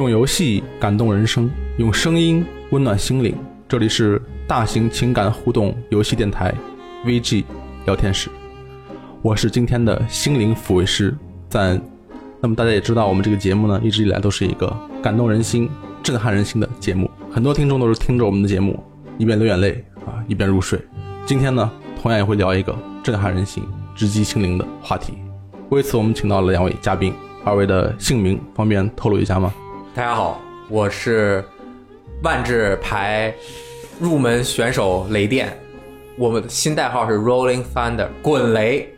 [0.00, 3.36] 用游戏感动人生，用声音温暖心灵。
[3.68, 4.18] 这里是
[4.48, 6.54] 大型情感互动游戏电台
[7.04, 7.44] VG
[7.84, 8.30] 聊天室，
[9.20, 11.14] 我是今天的心灵抚慰师
[11.50, 11.82] 赞恩。
[12.40, 15.68] 那么大家也知道，我们这个节目呢，一直以来都是一个感动人心、
[16.02, 17.10] 震撼人心的节目。
[17.30, 18.82] 很多听众都是听着我们的节目，
[19.18, 20.80] 一边流眼泪啊，一边入睡。
[21.26, 21.70] 今天呢，
[22.00, 23.62] 同样也会聊一个震撼人心、
[23.94, 25.12] 直击心灵的话题。
[25.68, 27.12] 为此，我们请到了两位嘉宾，
[27.44, 29.52] 二位的姓名方便透露一下吗？
[30.00, 30.40] 大家好，
[30.70, 31.44] 我是
[32.22, 33.34] 万智牌
[33.98, 35.54] 入门选手雷电，
[36.16, 38.90] 我们的新代号是 Rolling Thunder 滚雷。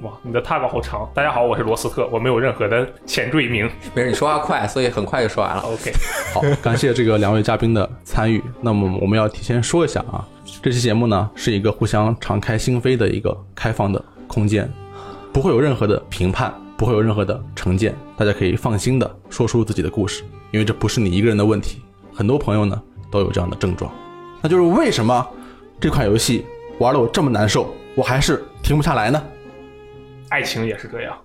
[0.00, 1.06] 哇，你的 tag 好长！
[1.12, 3.70] 大家好，我是罗斯特，我没有任何的前缀名。
[3.92, 5.60] 没事，你说话快，所以很快就说完了。
[5.64, 5.92] OK，
[6.32, 8.42] 好，感谢这个两位嘉宾的参与。
[8.62, 10.26] 那么我们要提前说一下啊，
[10.62, 14.66] 这期节目呢是一个互相敞开心扉的一个开放的空间，
[15.30, 23.92] 不会有任何的评判，不会有任何的成见，大家可以放心的说出自己的故事，因为这不是你一个人的问题，很多朋友呢都有这样的症状，
[24.40, 25.26] 那就是为什么
[25.80, 26.44] 这款游戏
[26.78, 29.22] 玩的我这么难受，我还是停不下来呢？
[30.30, 31.16] 爱情也是这样。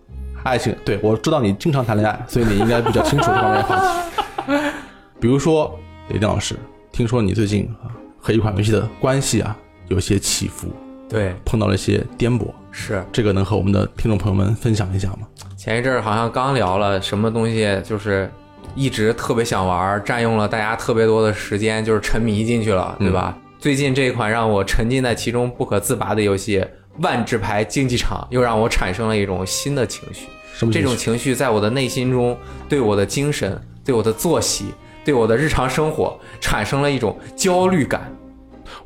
[0.44, 4.54] 爱情，对我知道你经常谈恋爱，所以你应该比较清楚这方面的话题。
[5.20, 5.78] 比如说，
[6.10, 6.56] 雷丁老师，
[6.92, 7.90] 听说你最近啊
[8.20, 10.70] 和一款游戏的关系啊有些起伏，
[11.10, 15.20] 对，碰到了一些颠簸，是这个能和我们的听众朋友们分享一下吗？
[15.58, 18.30] 前一阵儿好像刚聊了什么东西，就是
[18.76, 23.38] 一直特别想玩，占用了大家特别多的时间，就是沉迷进去了，对吧？
[23.60, 26.60] 最近这一款让我沉浸在其中不可自拔的游戏
[27.00, 30.28] 《万智牌竞技场》，又让我产生了一种新的情绪。
[30.54, 34.66] 这什么这种情绪在我的内心中，对我的精神、对我的作息、
[35.06, 38.12] 对我的日常生活产生了一种焦虑感。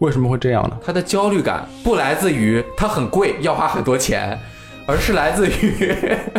[0.02, 0.78] 为什么会这样呢？
[0.84, 4.38] 他的焦虑感不来自于它很贵，要花很多钱，
[4.88, 5.96] 而是来自于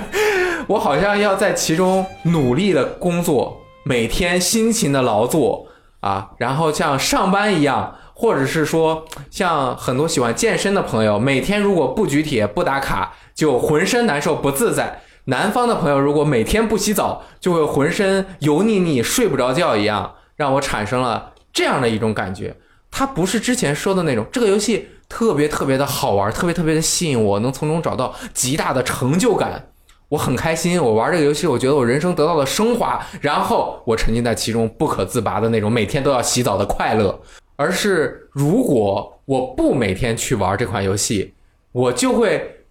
[0.67, 5.69] 我好像要在其中努力的工作，每天辛勤的劳作
[6.01, 15.01] 啊，然后像上班一样，或者是说像很多喜欢健身的朋友，每天如果不举铁不打卡，就浑身难受不自在。
[15.27, 22.57] 南方的朋友如果每天不洗澡，就会浑身油腻腻、睡不着觉一样，让我产生了这样的一种感觉。
[22.93, 29.71] 它不是之前说的那种，这个游戏特别特别的好玩，特别特别的吸引我，能从中找到极大的成就感。
[30.11, 37.19] 我很开心，我玩这个游戏，我觉得我人生得到了升华，然后我沉浸在其中不可自拔的那种每天都要洗澡的快乐。
[37.57, 41.33] 而是如果我不每天去玩这款游戏，
[41.73, 42.65] 我就会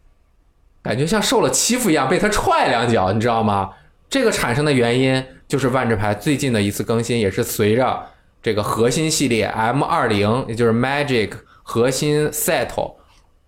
[0.83, 3.71] 感觉像受了欺负一样，被他踹两脚，你知道吗？
[4.07, 8.05] 这个产生的原因就是万智牌最近的一次更新，也是随着
[8.41, 11.31] 这个核心系列 M 二零，也就是 Magic
[11.63, 12.69] 核心 Set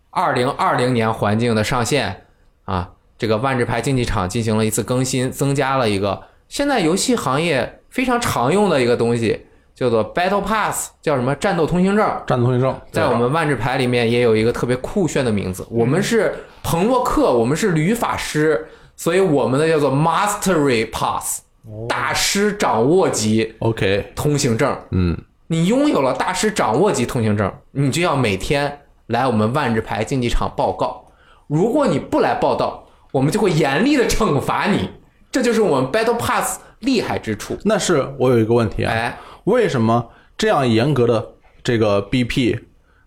[0.09, 2.25] 二零二零年环境的上线
[2.65, 12.05] 啊，这个万智牌竞技场进行了一次更新，增加了一个现在游戏行业非常常用的一个东西，叫做 Battle Pass，叫什么战斗通行证。
[12.27, 21.41] 战斗通行证在我们万智牌里面也有一个特别酷炫的名字，我们是彭洛克，我们是吕法师，所以我们的叫做 Mastery Pass，
[21.87, 24.77] 大师掌握级 OK，通行证。
[24.91, 31.05] 嗯，你拥有了大师掌握级通行证，你就要每天来我们万智牌竞技场报告。
[31.47, 34.89] 如果你不来报道，我们就会严厉的惩罚你。
[35.31, 37.57] 这就是我们 Battle Pass 厉害之处。
[37.63, 42.59] 那是我有一个问题啊，哎，为什么这样严格的这个 BP，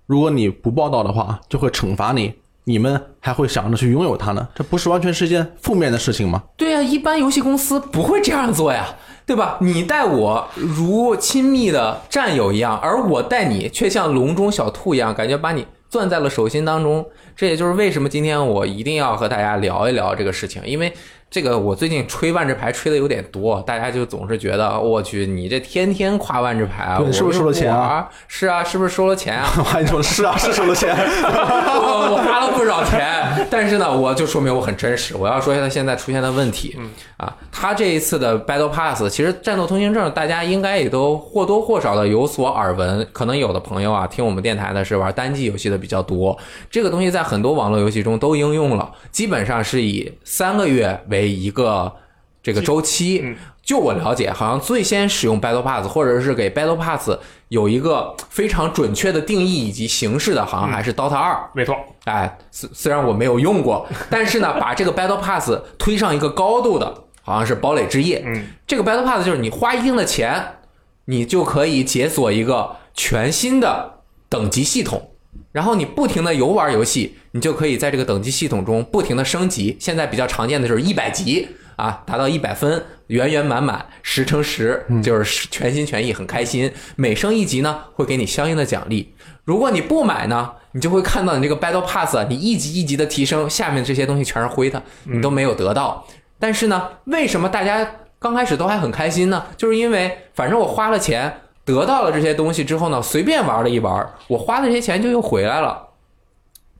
[0.06, 2.34] 如果你不报道的话，就会惩罚你？
[2.68, 4.48] 你们还会想着去拥有它呢？
[4.52, 6.42] 这不是完全是一件负面的事情吗？
[6.56, 8.88] 对呀、一般游戏公司不会这样做呀，
[9.24, 9.56] 对吧？
[9.60, 17.06] 你待我如亲密的战友一样，而我待你却像笼中小兔一样，感觉把你攥在了手心当中。
[17.36, 20.92] 这也就是为什么今天我一定要和大家聊一聊这个事情，因为
[21.28, 28.08] 这个我最近吹万智牌吹的有点多，大家就总是觉得我去，你这天天夸万智牌啊，我是不是收了钱啊？
[28.28, 29.48] 是啊，是不是收了钱啊？
[29.58, 30.96] 我还你说是啊，是收了钱。
[30.96, 35.16] 我我花了不少钱，但是呢，我就说明我很真实。
[35.16, 36.74] 我要说一下它现在出现的问题。
[36.78, 43.06] 嗯啊，他这一次的 Battle Pass，其实战斗通行证大家应该也都或多或少的有所耳闻。
[43.12, 46.38] 可能有的朋友啊，听我们电台的是玩单机游戏的比较多，
[46.70, 51.94] 这个东西在很多网络游戏中都应用了，基本上是以三个月为一个
[52.42, 53.20] 这个周期。
[53.22, 53.36] 嗯
[53.66, 57.10] 就我了解，好像最先使用 Battle Pass，或者是给 Battle Pass
[57.48, 61.50] 有一个非常准确的定义以及形式的，好像还是 DOTA 二。
[61.52, 61.74] 没错，
[62.04, 68.22] 哎，虽虽然我没有用过， 但是呢，把这个 Battle Pass 推上一个高度的，好像是堡垒之夜。
[68.24, 70.58] 嗯，这个 Battle Pass 就是你花一定的钱，
[71.06, 73.94] 你就可以解锁一个全新的
[74.28, 75.10] 等级系统，
[75.56, 79.74] 然后你不停的游玩游戏，你就可以在这个等级系统中不停的升级。
[79.80, 86.70] 现在比较常见的就是一百级啊，达到一百分，圆圆满满，十乘十，就是全心全意，很开心。
[86.96, 89.14] 每升一级呢，会给你相应的奖励。
[89.44, 96.06] 如果你不买呢，你就会看到你这个 Battle Pass，啊你一级一级的提升，下面这些东西全是灰的，你都没有得到。
[96.38, 99.42] 但是呢，为什么大家刚开始都还很开心呢？
[99.56, 101.34] 就是因为反正我花了钱
[101.66, 105.82] 得到了这些东西之后呢，随便玩了一玩，我花的这些钱就又回来了。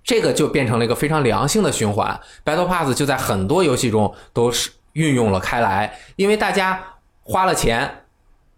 [0.05, 6.81] 这个就变成了一个非常良性的循环，Battle Pass 就在很多游戏中都是运用了开来，因为大家
[7.25, 8.05] 花了钱，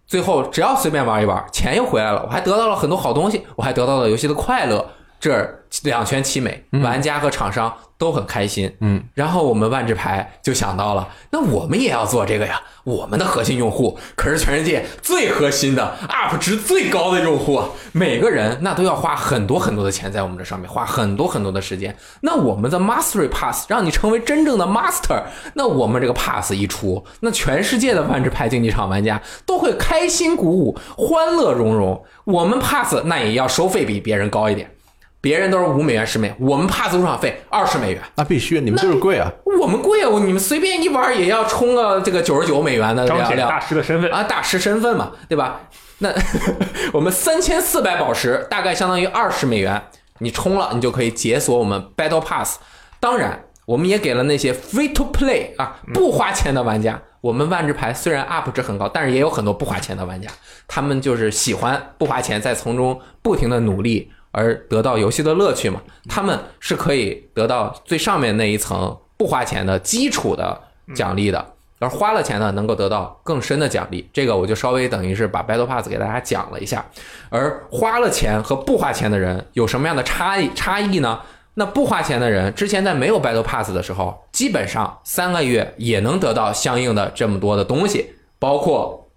[0.07, 4.87] 最后只要随便玩一玩，钱又回来了，我还得到了很多好东西，我还得到了游戏的快乐，
[5.19, 8.75] 这两全其美，玩家和厂商都很开心。
[8.81, 12.63] 嗯，然后我们万智牌就想到了，那我们也要做这个呀。
[12.85, 21.95] 我们的核心用户可是全世界最核心的 UP 值最高的用户啊，每个人那都要花很多很多的钱在我们这上面，花很多很多的时间。
[22.23, 32.03] 那我们的 Mastery Pass 让你成为真正的 Master，那我们这个 Pass 一出，那全世界的万智牌竞技场玩家都会开心鼓舞，欢乐融融。
[32.25, 34.71] 我们 Pass 那也要收费比别人高一点。
[35.21, 39.31] 别人都是五美元、十美元，我们 pass 入场费二十美元，那必须，你们就是贵啊！
[39.61, 40.09] 我们贵啊！
[40.25, 45.63] 你们随便一玩也要充个这个九十九美元的彰显大师的身份啊，大师身份嘛，对吧？
[45.99, 46.15] 那
[46.95, 49.83] 我们三千四百宝石大概相当于二十美元，
[50.19, 52.59] 你充了你就可以解锁我们 Battle Pass。
[53.01, 57.03] 当然，我们也给了那些 free to play 啊不花钱的玩家。
[57.21, 60.31] 我们万智牌虽然 up 值很高，但是也有很多不花钱的玩家，
[60.69, 64.13] 他们就是喜欢不花钱，在从中不停的努力。
[64.31, 70.61] 而得到游戏的乐趣嘛，他们是可以得到最上面那一层不花钱的基础的
[70.95, 74.09] 奖励的，而花了钱呢，能够得到更深的奖励。
[74.13, 76.85] 这个我就稍微等于是把 Battle Pass 给大家讲了一下。
[77.31, 81.21] 而花了钱和不花钱的人有什么样的差异差异呢？
[81.55, 89.09] 那不花钱的人之前在没有 Battle Pass 的时候，基本上三个月也能得到相应的这么多的东西，包括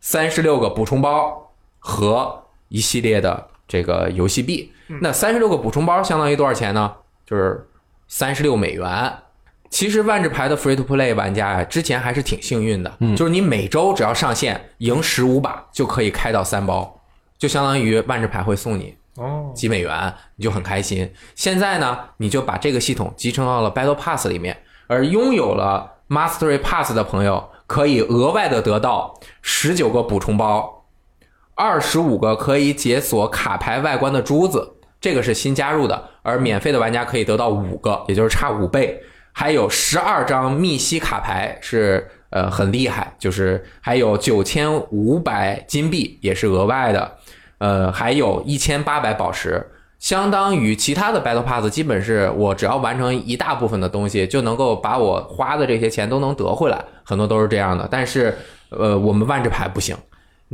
[0.00, 3.48] 三十六个补充包和一系列的。
[3.72, 4.70] 这个游戏币，
[5.00, 6.92] 那三十六个补充包相当于多少钱呢？
[7.24, 7.66] 就是
[8.06, 9.10] 三十六美元。
[9.70, 17.00] 其实万智牌的 free to play 玩家呀，之前还是挺幸运的，就是你每周只要上线赢十五把就可以开到三包，
[17.38, 21.10] 就相当于万智牌会送你哦几美元，你就很开心。
[21.34, 24.54] 现在呢，你就把这个系统集成到了 Battle Pass 里面，
[24.86, 30.81] 而拥有了 Mastery Pass 的朋友可以额外的得到十九个补充包。
[31.54, 39.00] 二十五个可以解锁卡牌外观的珠子，这个是新加入的，而免费的玩家可以得到五个，也就是差五倍。
[39.32, 47.12] 还有十二张密西卡牌是呃很厉害，就是还有九千五百金币也是额外的，
[47.58, 49.64] 呃还有一千八百宝石，
[49.98, 57.88] 相当于其他的 Battle Pass 基本是我只要完成一大部分的东西，就能够把我花的这些钱都能得回来，很多都是这样的。
[57.90, 58.36] 但是
[58.68, 59.96] 呃我们万智牌不行。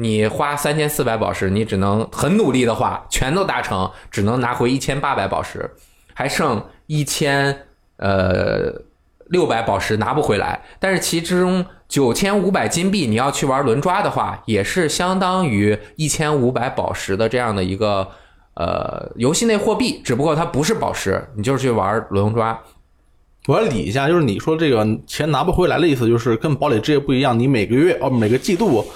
[0.01, 5.69] 你花三千四百宝石，你只能很努力的话，全都达成，只能拿回一千八百宝石，
[6.15, 7.67] 还剩一千
[7.97, 8.73] 呃
[9.27, 10.63] 六百宝石拿不回来。
[10.79, 18.09] 但是其中九千五百金币，你要去玩轮抓的话，也是相当于一千五百宝石的这样的一个
[18.55, 22.57] 呃游戏内货币，只不过它不是宝石，你就是去玩轮抓。
[23.49, 28.87] 我要理一下，就是你说这个钱拿不回来的意思，就是跟堡垒之夜不一样，你每个月哦每个季度。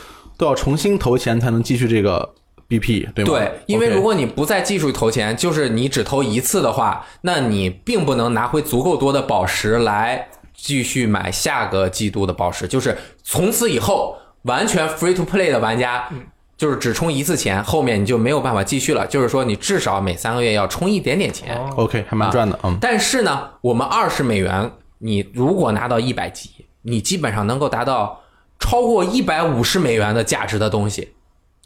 [0.42, 2.34] 都要重新投钱才能继续这个
[2.68, 3.30] BP，对吗？
[3.30, 12.66] 对，因为如果你不再继续投钱，就是你只投一次的话，那你并不能拿回足够多的宝石来继续买下个季度的宝石。
[12.66, 16.08] 就是从此以后，完全 free to play 的玩家，
[16.56, 19.06] 就是只充一次钱，后面你就没有办法继续了。
[19.06, 21.56] 就是说，你至少每三个月要充一点点钱。
[21.76, 22.76] OK，还蛮赚的，嗯。
[22.80, 24.68] 但是呢，我们二十美元，
[24.99, 26.50] 你如果拿到一百级，
[26.82, 28.18] 你基本上能够达到。
[28.62, 31.09] 超过一百五十美元的价值的东西，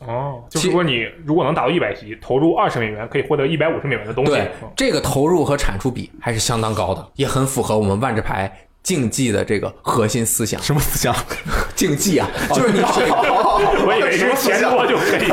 [0.01, 4.33] 哦，就是说你如果能达到一百级，投入二十美元可以获得一百五十美元的东西。
[4.33, 8.51] 对，这个投入和产出比还是相当高的，也很符合我们万智牌
[8.83, 10.61] 竞技的这个核心思想。
[10.63, 11.15] 什么思想？
[11.77, 12.81] 竞技啊，就是你
[13.85, 15.29] 我以为是钱多就可以。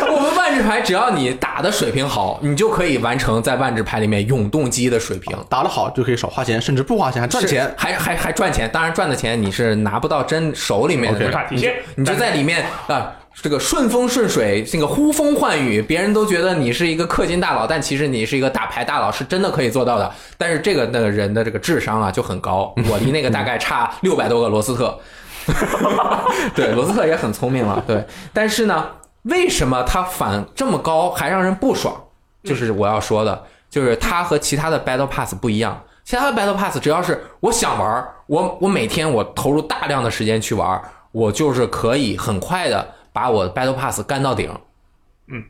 [0.56, 5.36] 我们万智牌只要你打的水平好，你就可以完成在万智牌里面永动机的水平。
[5.50, 8.68] 打得好就可以少花钱，甚至不花钱还赚钱，还还还赚钱。
[8.72, 20.10] 当然赚的钱你是拿不到真手里面的，你你就在里面啊，这个顺风顺水，这个呼风唤雨，别人都觉得你是一个氪金大佬，但其实你是一个打牌大佬，是真的可以做到的。
[20.38, 24.98] 但是这个那个人的这个智商啊就很高， 我离那个大概差六百多个罗斯特。
[26.56, 28.04] 对，罗斯特也很聪明了，对。
[28.32, 28.84] 但是呢，
[29.26, 31.94] 为什么他反这么高还让人不爽？
[32.42, 35.82] 就是我要说的，就是它和其他的 Battle Pass 不一样。
[36.04, 44.48] 其他的 Battle Pass 只要是我想玩儿，我我每天我投入大量的时间去玩儿，我就是可以很快的把我的 Battle Pass 干到顶。
[45.26, 45.42] 嗯，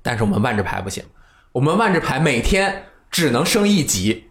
[0.00, 1.04] 但是我们万智牌不行，
[1.52, 4.30] 我们万智牌每天只能升一级。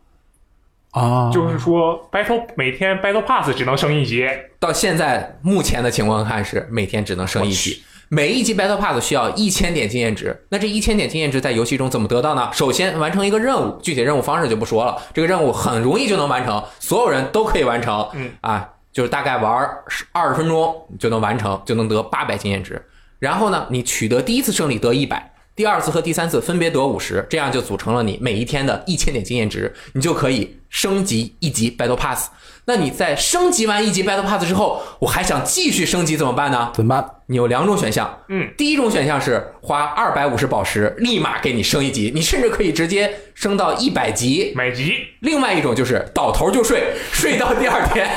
[0.91, 4.27] 啊，就是说 Battle 每天 Battle Pass 只能升一级，
[4.60, 10.46] 到现在目前的情况看是每天只能升一级，每一级 Battle Pass 需要一千点经验值。
[10.50, 12.50] 那这一千点经验值在游戏中怎么得到呢？
[12.51, 15.00] 首先完成一个任务，具体任务方式就不说了。
[15.13, 18.08] 这个任务很容易就能完成，所有人都可以完成。
[18.13, 19.70] 嗯啊，就是大概玩
[20.12, 22.84] 二十分钟就能完成，就能得八百经验值。
[23.20, 25.32] 然后呢，你取得第一次胜利得一百。
[25.60, 32.30] 第二次和第三次分别得五十，这样就组成了你每一天的一千点经验值，你就可以升级一级 Battle Pass。
[32.63, 36.72] 那你在升级完一级 Battle Pass 之后，我还想继续升级怎么办呢？
[36.74, 37.12] 怎么办？
[37.25, 44.54] 你有两种选项，嗯，第一种选项是花二百五十宝石，立马给你升一级，你甚至可以直接升到一百级。
[44.56, 48.10] 买级另外一种就是倒头就睡，睡到第二天，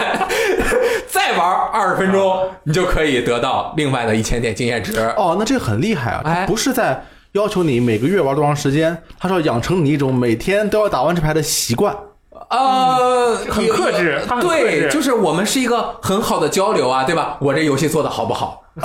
[1.11, 4.97] 再玩二十分钟，你就可以得到另外的一千点经验值。
[5.17, 6.23] 哦，那这个很厉害啊！
[6.25, 11.97] 哎不是在要求你每个月玩多长时间，他说要养成你一种每天都要打完这牌的习惯。
[12.51, 17.39] 呃，很克制对，就是我们是一个很好的交流啊，对吧？
[17.41, 18.62] 我这游戏做的好不好？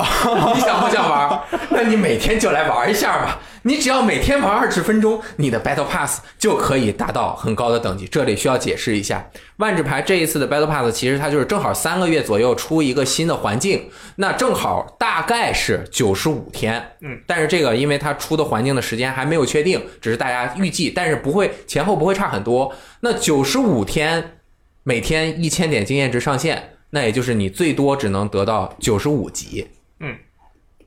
[0.54, 1.40] 你想不想玩？
[1.70, 3.40] 那你每天就来玩一下吧。
[3.62, 8.06] 你只要每天玩二十分钟，你的 Battle Pass 就可以达到很高的等级。
[8.06, 9.26] 这里需要解释一下，
[9.56, 16.92] 万智牌这一次的 Battle Pass 其实它就是正好三个月左右出一个新的环境，那正好大概是九十五天。
[17.00, 22.72] 嗯，但是这个因为它出的环境的时间还没有确定，只是大家预计，但是不会前后不会差很多。
[23.00, 24.38] 那九十五天，
[24.84, 29.66] 每天一千点经验值上限，那也就是你最多只能得到九十五级。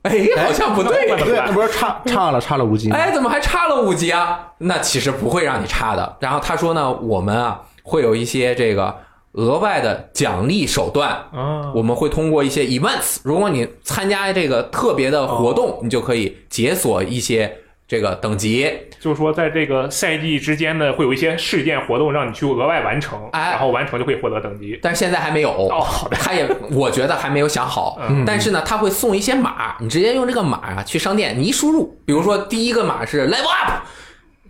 [0.02, 1.06] 嗯，哎，好像不对。
[1.24, 2.96] 对，那不是差差了差了五级吗？
[2.96, 4.52] 哎，怎么还差了五级啊？
[4.58, 6.16] 那其实不会让你差的。
[6.20, 8.94] 然后他说呢，我们啊会有一些这个
[9.32, 17.58] 额外的奖励手段，啊，我们会通过一些 events，如果你参加这个特别的活动，你就可以解锁一些
[17.92, 18.66] 这个等级。
[18.98, 24.78] 就是说在这个赛季之间呢，会有一些事件活动让你去额外完成，哎然后完成就可以获得等级。
[24.80, 25.50] 但是现在还没有。
[25.50, 27.98] 哦，好的，他也， 我觉得还没有想好。
[28.08, 33.82] 嗯但是呢，他会送一些码，你直接用这个码啊去商店，你一输入，比如说第一个码是 level up，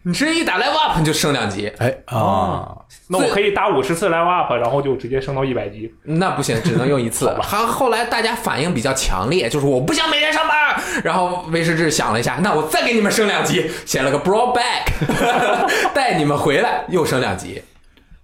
[0.04, 1.68] 你直接一打 level up 你就升两级。
[1.78, 2.76] 哎啊，
[3.08, 5.92] 那我可以打五十次 level up，然后就直接升到一百级。
[6.04, 7.34] 那不行，只能用一次。
[7.42, 10.80] 他后来大家反应比较强烈，就是我不想每天上班。
[11.04, 14.90] 然后威士忌想了一下，那我再给你们升两级，写了个 brought back，
[15.94, 17.62] 带你们回来又升两级。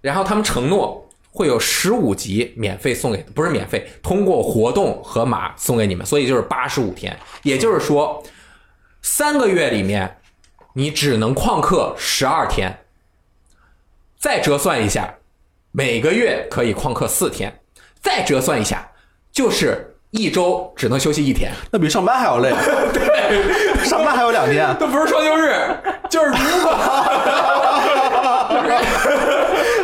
[0.01, 8.21] 然后他们承诺会有十五级免费送给，不是免费，通过活动和码送给你们，所以就是八十五天，也就是说
[9.01, 10.17] 三个月里面
[10.73, 12.85] 你只能旷课十二天，
[14.17, 15.15] 再折算一下，
[15.71, 17.59] 每个月可以旷课四天，
[18.01, 18.87] 再折算一下，
[19.31, 21.51] 就是一周只能休息一天。
[21.71, 22.53] 那比上班还要累。
[22.93, 24.73] 对，上班还有两天。
[24.77, 25.51] 都不是双休日，
[26.09, 26.71] 就是如果，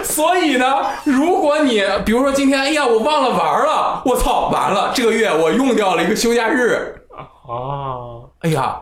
[0.03, 0.65] 所以呢，
[1.03, 7.25] 如果你比如说今天，哎呀，我忘了玩了，我操，完了，这个月我用掉了一个休假日，啊，
[8.39, 8.79] 哎呀，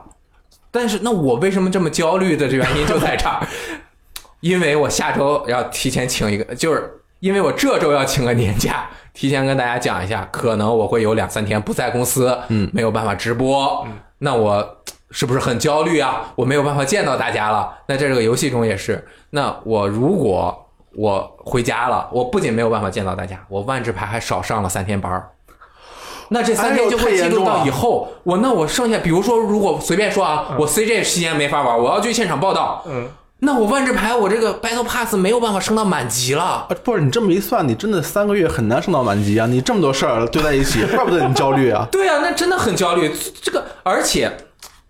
[0.73, 3.47] 但是那我为什么这么焦虑的原因就在这儿，
[4.41, 13.87] 因为我下周要提前请一个，就是因为我这周要请个年假，提前跟大家讲一下，可能我会有两三天不在公司，嗯，没有办法直播，
[14.17, 14.77] 那我
[15.11, 16.33] 是不是很焦虑啊？
[16.35, 17.71] 我没有办法见到大家了。
[17.87, 25.29] 那在这个游戏中也是，那我如果我回家了，我不仅没有办法见到大家，我万智牌还少上了三天班儿。
[26.33, 33.07] 那这三天就会记录到以后，我那我剩下，比如说，如果随便说啊，我 CJ 期间没法玩，我要去现场报道，嗯，
[33.39, 36.43] 那我万智牌我这个 Battle Pass 没有办法升到满级了。
[36.43, 39.45] 啊，不是你这么一算，你真的三个月很难升到满级啊！
[39.45, 41.87] 你这么多事儿堆在一起， 怪不得你焦虑啊！
[41.91, 43.13] 对啊，那真的很焦虑。
[43.39, 44.31] 这个，而且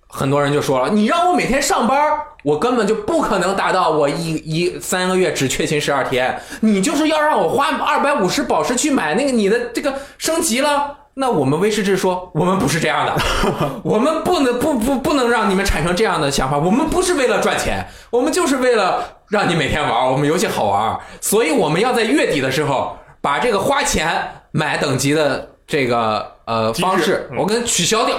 [0.07, 1.97] 很多人就说了，你让我每天上班，
[2.43, 6.39] 我根本就不可能达到我一一三个月只缺勤十二天。
[6.61, 10.99] 你就是要让我花二百五十宝石去买那个你的这个升级了。
[11.15, 13.15] 那我们威士忌说，我们不是这样的，
[13.83, 16.57] 我们不能不不不能让你们产生这样的想法。
[16.57, 20.99] 我们不是为了赚钱，我们就是为了让你每天玩，我们游戏好玩。
[21.21, 28.17] 所以我们要在月底的时候把这个花钱买等级的这个呃方式，嗯我给它取消掉。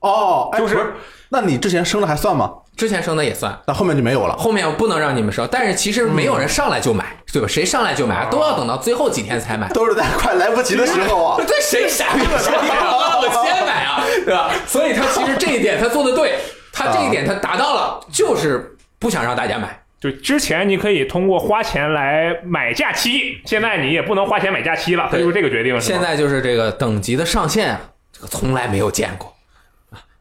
[0.00, 0.94] 哦，哎就是，
[1.28, 2.50] 那你之前升的还算吗？
[2.76, 4.36] 之前升的也算，那后面就没有了。
[4.36, 7.46] 后面我不能让你们升，但是其实没有人上来就买，对吧？
[7.46, 9.68] 谁上来就买，都要等到最后几天才买。
[9.68, 11.36] 都是在快来不及的时候啊！
[11.46, 13.18] 对，谁傻逼谁啊？
[13.20, 14.50] 我先买啊， 对吧？
[14.66, 16.38] 所以他其实这一点他做的对，
[16.72, 19.78] 他这一点他达到了，就是不想让大家买。
[20.00, 25.80] 就之前你可以通过花钱来买假期，现在你也不能花钱买假期了，他就是这个决定。
[25.80, 27.80] 是吗现在就是这个等级的上限啊，
[28.12, 29.41] 这个从来没有见过啊。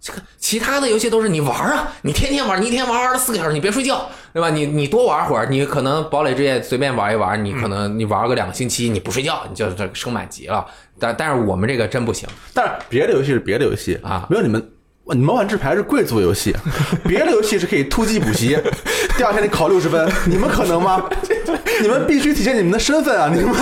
[0.01, 4.49] 这个其他的游戏都是你玩啊，你天天玩，你一天玩二十四个小时，你别睡觉，对吧？
[4.49, 10.65] 你你多玩会儿，你可能堡垒之夜随便玩一玩，你可能你玩个两个星期，你不睡觉，你就这升满级了。
[10.99, 14.71] 但但是我们这个真不行，但是别的游戏是别的游戏啊没有你们。
[15.13, 16.55] 你们万智牌是贵族游戏，
[17.03, 18.57] 别的游戏是可以突击补习，
[19.17, 21.03] 第二天你考六十分，你们可能吗？
[21.81, 23.29] 你们必须体现你们的身份啊！
[23.33, 23.53] 你们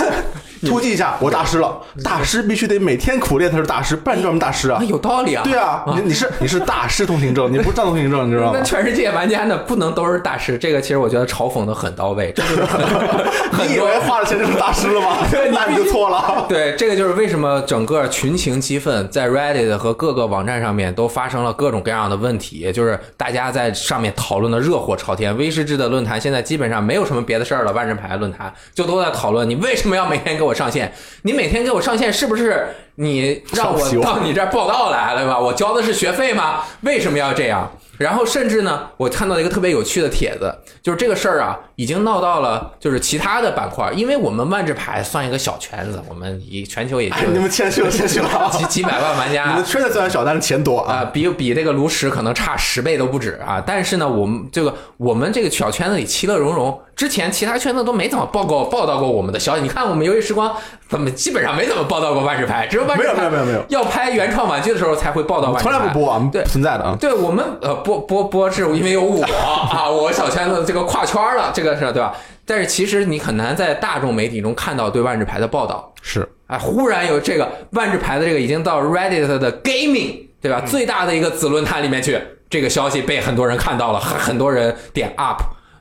[0.68, 4.84] 突击一下，我大师了，大师必须得每天苦练才是大师，不然你叫什么大师啊啊，？
[4.84, 5.42] 有道理啊。
[5.44, 8.62] 对啊，你你是你是大师通行证，你不是战斗通行证，你知道吗那？
[8.62, 12.34] 全世界玩家呢，不能都是大师，这个其实我觉得嘲讽的很到位，
[13.58, 15.16] 你以为花了钱就是大师了吗？
[15.52, 16.44] 那你就错了。
[16.48, 25.36] 对，这个就是为什么整个群情激愤，在 Reddit 和各个网站上面都发生了各种各样的问题，就是大家在上面讨论的热火朝天。
[25.36, 30.92] 威士忌的论坛现在基本上没有什么别的事儿了，万人牌论坛就都在讨论你为什么要每天给我上线？
[31.22, 35.38] 你每天给我上线是不是你让我到你这儿报道来了吧？
[35.38, 36.62] 我交的是学费吗？
[36.82, 37.70] 为什么要这样？
[37.98, 40.50] 然后甚至呢，我看到一个特别有趣的帖子，
[40.82, 48.50] 就是这个事儿啊，已经闹到了就是其他的板块，因为我们万智牌算一个小圈子，我们以全球也就哎，你们谦虚了，谦虚了。
[48.52, 51.04] 几几百万玩家你家们圈子虽然小，但是钱多啊、啊。
[51.12, 53.62] 比比这个炉石可能差十倍都不止啊！
[53.66, 59.62] 但是呢，我们这个我们这个小圈子里其乐融融，之前其他圈子都没怎么报告报道过我们的消息。
[59.62, 60.54] 你看我们游戏时光
[60.86, 66.94] 怎么基本上没怎么报道过万智牌，只有万智没有牌没有没有没有要拍原创玩具的时候才会报道万智从，来不播啊，对不存在的啊。
[67.00, 72.14] 对我们呃播播播是因为有我啊，我小圈子这个跨圈了，这个是对吧？
[72.44, 75.94] 但是其实你很难在大众媒体中看到对万智牌的报道。
[76.02, 80.60] 是，啊，忽然有这个万智牌的这个已经到 Reddit 的 gaming 对吧？
[80.66, 85.40] 最大的一个子论坛里面去，这个消息被很多人看到了，很很多人点 up，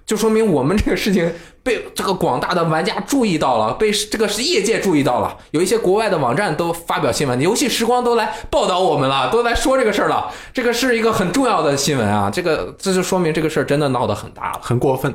[0.10, 14.60] 就说明我们这个事情被这个广大的玩家注意到了，被这个是业界注意到了，有一些国外的网站都发表新闻，游戏时光都来报道我们了，都来说这个事儿了，这个是一个很重要的新闻啊，这个这就说明这个事儿真的闹得很大了。
[14.63, 15.13] 很过分。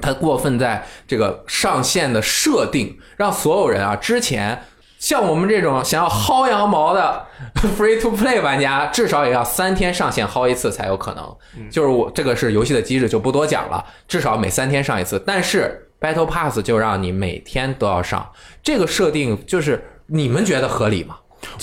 [0.00, 4.56] 它过分在这个上限的设定，让所有人啊，之前
[5.00, 7.26] 像我们这种想要薅羊毛的
[7.76, 11.36] free to play 玩家，至少也要三天上线薅一次才有可能。
[11.70, 15.20] 就是我这个是游戏的机制，就不多讲了，至少每三天上一次。
[15.26, 18.30] 但是 Battle Pass 就让你每天都要上，
[18.62, 21.16] 这个设定就是你们觉得合理吗？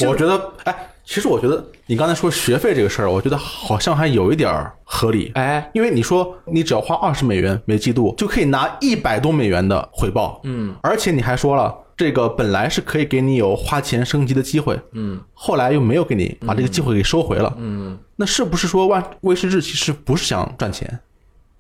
[0.08, 5.32] 我觉得，哎，其实我觉得你刚才说学费这个事儿，我觉得好像还有一点儿合理。
[5.36, 21.00] 哎，因为你说你只要花二十美元每季度就可以拿一百多美元的回报，嗯，而且你还说了，这个本来是可以给你有花钱升级的机会，嗯，后来又没有给你把这个机会给收回了，嗯，那是不是说万威士忌其实不是想赚钱？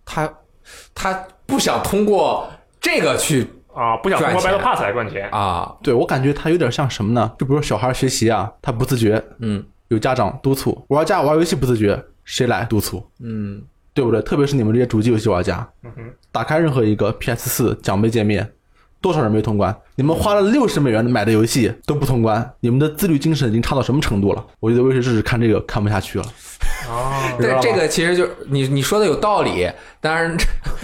[0.05, 0.31] 他
[0.93, 2.47] 他不想通过
[2.79, 5.27] 这个去啊，不想通过赚 Battle Pass 来赚钱。
[5.31, 7.33] 啊，对我感觉他有点像什么呢？
[7.39, 13.03] 就比如说小孩学习啊，他不自觉，嗯有家长督促；玩家玩游戏不自觉，谁来督促？
[13.21, 13.61] 嗯
[13.93, 14.21] 对不对？
[14.21, 18.47] 特别是你们这些主机游戏玩家，嗯哼，打开任何一个 PS 四奖杯界面，
[19.01, 19.75] 多少人没通关？
[19.95, 24.45] 你们花了六十美元买的游戏都不通关，你们的自律精神已经差到什么程度了？
[24.59, 26.25] 我觉得威士忌看这个看不下去了。
[26.89, 30.35] 啊，知道吗对，这个其实就你你说的有道理，当然，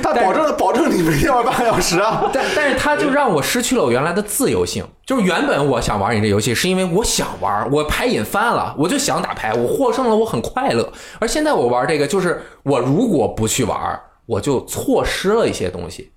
[0.01, 2.29] 他保证保证你每天玩半个小时啊！
[2.33, 4.83] 但但是它就让我失去了我原来的自由性。
[5.05, 10.91] 就是原本我想玩你这游戏，是因为我想玩，我牌瘾犯了，我就想打牌，我获胜了，我很快乐。
[11.19, 16.11] 而现在我玩这个，就是我如果不去玩，我就错失了一些东西。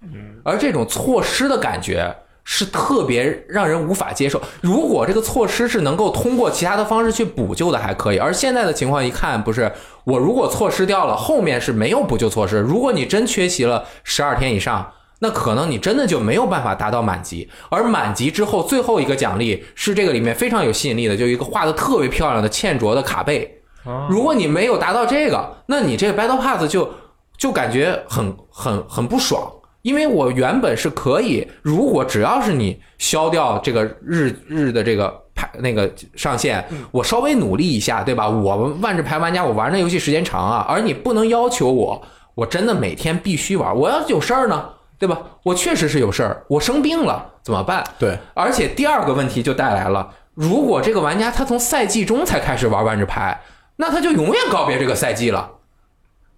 [0.45, 2.15] 而这种错失的感觉
[2.45, 4.41] 是特别让人无法接受。
[4.61, 8.19] 如果这个错失是能够通过其他的方式去补救的，还可以。
[8.19, 9.73] 而现在的情况一看，不是
[10.05, 12.59] 我如果错失掉了，后面是没有补救措施。
[12.59, 17.49] 如果你真缺席了十二天以上，那可能你真的就没有办法达到满级。
[17.71, 23.63] 而满级之后，最后一个奖励是这个里面非常有吸引力的，就一个画的特别漂亮的欠卓的卡背。
[23.85, 26.89] 啊如果你没有达到这个，那你这个 Battle Pass 就
[27.37, 29.51] 就感觉很很很不爽。
[29.83, 38.29] 因为我原本是可以，如果只要是你消掉这个日日的这个排那个上限，我稍微努力一下，对吧？
[38.29, 42.03] 我们万智牌玩家，我玩这游戏时间长啊，而你不能要求我，
[42.35, 43.77] 我真的每天必须玩。
[43.77, 45.17] 我要是有事儿呢，对吧？
[45.45, 47.85] 我确实是有事儿，我生病了怎么办？
[47.97, 53.41] 对，而且第二个问题就带来了，如果这个玩家他从赛季中才开始玩万智牌，
[53.77, 55.49] 那他就永远告别这个赛季了。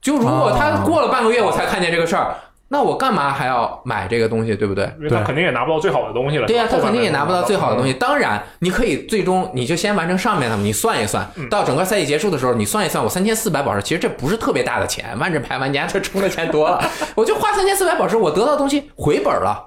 [0.09, 2.35] 就如果他过了半个月我才看见这个事儿，
[2.68, 4.90] 那我干嘛还要买这个东西，对不对？
[4.97, 6.47] 因为他肯定也拿不到最好的东西了。
[6.47, 7.87] 对呀、他肯定也拿不到最好的东。
[7.87, 7.92] 西。
[7.92, 16.83] 当然，你可以最终你就先完成上面的，你算一算，到整个赛季结束的时候，你算一算，我三千四百宝石，其实这不是特别大的钱，万智牌玩家他充的钱多了，
[17.14, 19.62] 我就花三千四百宝石，我得到的东西回本了，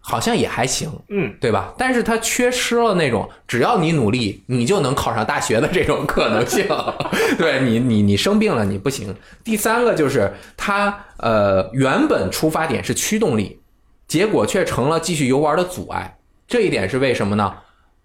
[0.00, 0.90] 好像也还行。
[1.08, 1.72] 嗯，对吧？
[1.78, 6.66] 但是它缺失了那种只要你努力，你就能考上大学的这种可能性。
[7.38, 9.14] 对你，你你生病了你不行。
[9.44, 13.60] 第三个就是它呃原本出发点是驱动力，
[14.08, 16.16] 结果却成了继续游玩的阻碍。
[16.48, 17.52] 这一点是为什么呢？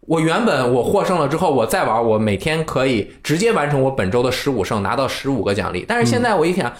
[0.08, 5.86] 我原本我获胜了之后，我再玩，我每天可以直接完成我本周的十五胜，拿到十五个奖励。
[5.88, 6.74] 但是现在我一想，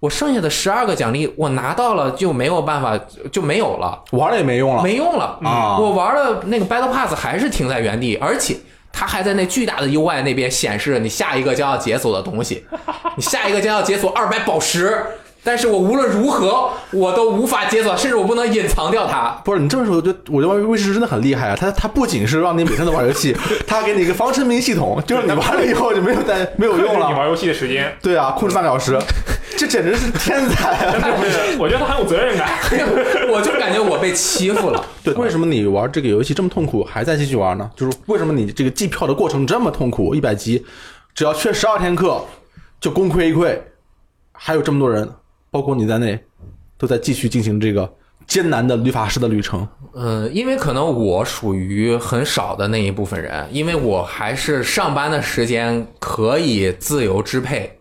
[0.00, 2.98] 我剩下的十二个奖励我拿到了就没有办法
[3.32, 4.00] 就没有了。
[4.12, 4.82] 玩了也没用了。
[4.82, 8.56] 没用了啊我玩了那个 Battle Pass 还是停在原地，而且
[8.92, 12.64] 它还在那巨大的 UI 那边显示你下一个将要解锁的东西，
[13.16, 14.96] 你下一个将要解锁二百宝石，
[15.44, 19.28] 但是我无论如何我都无法解锁，甚至我不能隐藏掉它。
[19.44, 21.56] 不是你这么说，我觉得我觉得威士真的很厉害啊！
[21.58, 27.08] 它它不仅是让你每天都玩游戏，它还给你一个防沉迷系统，就是你玩了以后就没有再没有用了。
[27.08, 28.98] 你玩游戏的时间，对啊，控制半个小时，
[29.58, 30.94] 这简直是天才啊！
[31.58, 32.48] 我觉得他很有责任感。
[33.28, 34.84] 我就感觉我被欺负了。
[35.02, 37.68] 对，为什么你玩这个游戏这么痛苦，还在继续玩呢？
[37.74, 40.14] 就是为什么你这个计票的过程这么痛苦？
[40.14, 40.64] 一百级，
[41.12, 42.24] 只要缺十二天课
[42.80, 43.58] 就功亏一篑，
[44.30, 45.10] 还有这么多人，
[45.50, 46.16] 包括你在内，
[46.78, 47.92] 都在继续进行这个
[48.28, 49.66] 艰难的律法师的旅程。
[49.94, 57.77] 嗯，因为可能我属于很少的那一部分人，因为我还是上班的时间可以自由支配，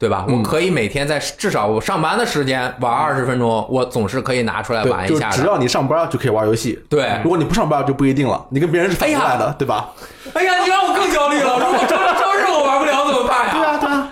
[0.00, 0.24] 对吧？
[0.26, 5.36] 嗯我可以每天在至少我上班的时间玩二十分钟，我总是可以拿出来玩一下的。
[5.36, 6.82] 只要你上班就可以玩游戏。
[6.88, 9.90] 对如果你不上班就不一定了，你跟别人是反过来的，对吧？
[10.32, 11.58] 哎呀，你让我更焦虑了。
[11.58, 13.52] 如果周六周日我玩不了怎么办呀？
[13.52, 14.08] 对啊，对啊。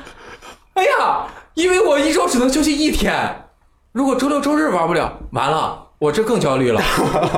[0.74, 3.44] 哎呀，因为我一周只能休息一天，
[3.92, 5.87] 如果周六周日玩不了，完了。
[5.98, 6.80] 我这更焦虑了，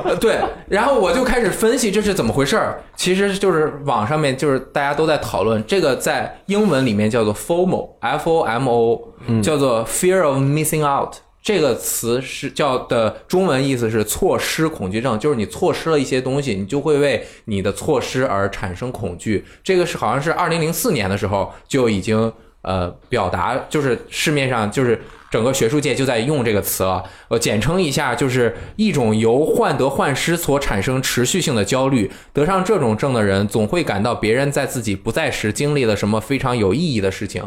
[0.05, 2.79] 呃 对，然后我就开始分析这是怎么回事儿。
[2.95, 11.15] 其实就是网上面就是大家都在讨论这个，在英文里面叫做 FOMO，F O M O，叫做 Fear of Missing Out。
[11.41, 19.43] 这个词是叫的中文意思是错失恐惧症，就是你错失了一些东西，你就会为你的错失而产生恐惧。
[19.63, 27.03] 这个是好像是二零零四年的时候就已经呃表达，就是市面上就是整个学术界就在用这个词了。
[27.29, 32.11] 呃，简称一下，就是一种由患得患失所产生持续性的焦虑。
[32.33, 37.43] 得上这种症的人，总会感到别人在自己不在时经历了什么非常有意义的事情。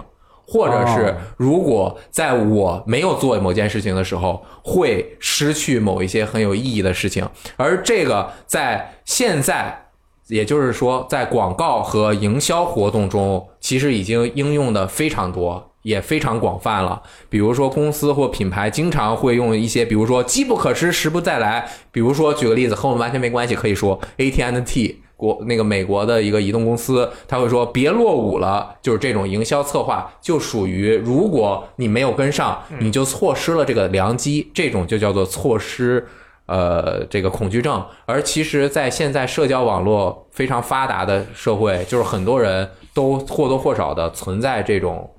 [0.46, 9.86] 或者是哦如果在我没有做某件事情的时候，会失去某一些很有意义的事情，而这个在现在，
[10.28, 15.73] 也就是说，在广告和营销活动中，其实已经应用的非常多。
[15.84, 21.66] 也非常广泛了，比如说公司或品牌经常会用一些，比如说机不可失，时不再来。
[21.92, 36.06] 比如说举个例子，和我们完全没关系，可以说 AT&T 国那个美国的一个移动公司，他会说别落伍了，就是这种营销策划就属于，如果你没有跟上，你就错失了这个良机，这种就叫做错失。
[36.46, 45.10] 呃，这个恐惧症，而其实，在现在社交网络非常发达的社会，就是很多人都或多或少的存在这种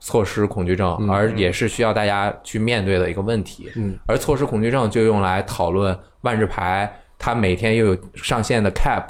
[0.00, 3.70] 错失恐惧症，而也是需要大家去面对的一个问题。
[3.76, 9.04] 嗯，而错失恐惧症就用来讨论万智牌，它每天又有上限的 cap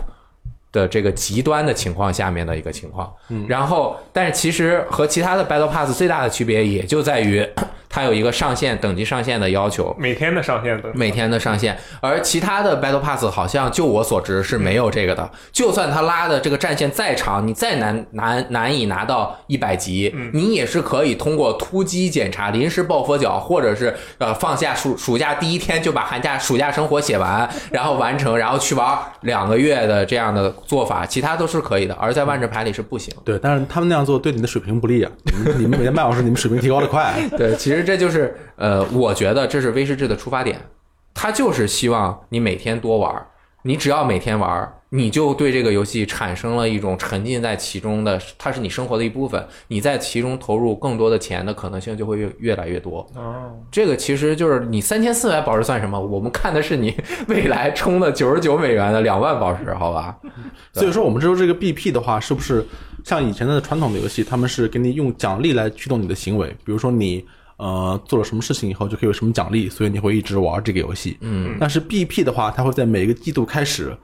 [0.72, 3.12] 的这个极端的情况下面的一个情况。
[3.28, 7.48] 嗯，然后，但是其实和其他的 Battle Pass 最大的区别也就在于，
[7.92, 9.94] 它有一个上限等级上限的要求。
[9.98, 15.28] 每天的上限的，每天的上限，而其他的 Battle Pass 好像就我所知是没有这个的。
[15.50, 31.94] 就算他拉的这个战线再长，你再难难难以拿到一百级，你也是可以通过突击检查、临时抱佛脚，或者是呃放假暑暑假第一天就把寒假暑假生活写完， 然后完成，然后去玩两个月的这样的做法，其他都是可以的。
[31.94, 33.12] 而在万智牌里是不行。
[33.24, 35.10] 对，但是他们那样做对你的水平不利啊！
[35.24, 37.12] 你们你们每天半小时，你们水平提高的快。
[37.36, 40.60] 对，其实这就是呃，我觉得这是威士忌的出发点，
[41.14, 43.26] 他就是希望你每天多玩，
[43.62, 53.08] 你只要每天玩，你就对这个游戏产生了一种沉浸在其中的，它是你生活的一部分，你在其中投入更多的钱的可能性就会越越来越多。
[53.14, 56.00] 哦，这个其实就是你三千四百宝石算什么？
[56.00, 56.96] 我们看的是你
[57.28, 60.18] 未来充的九十九美元的两万宝石，好吧？
[60.72, 62.66] 所以说，我们说这个 BP 的话，是不是
[63.04, 66.48] 像以前的传统的游戏，他们是给你用奖励来驱动你的行为？
[66.64, 67.24] 比如说你
[67.60, 71.18] 呃做了什么事情以后，就可以有什么奖励，所以你会一直玩这个游戏。
[71.20, 73.96] 嗯，但是 BP 的话，它会在每个季度开始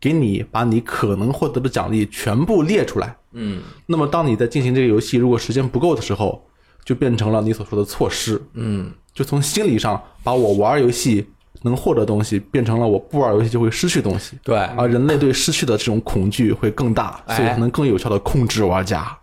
[0.00, 3.14] 给你把你可能获得的奖励全部列出来。
[3.32, 6.42] 嗯那么当你在进行这个游戏，如果时间不够的时候，
[6.84, 8.40] 就变成了你所说的措施。
[8.54, 11.26] 嗯，就从心理上把我玩游戏
[11.62, 19.16] 能获得东西变成了我不玩游戏就会失去东西，对，而人类对失去的这种恐惧会更大，哎所以才能更有效的控制玩家。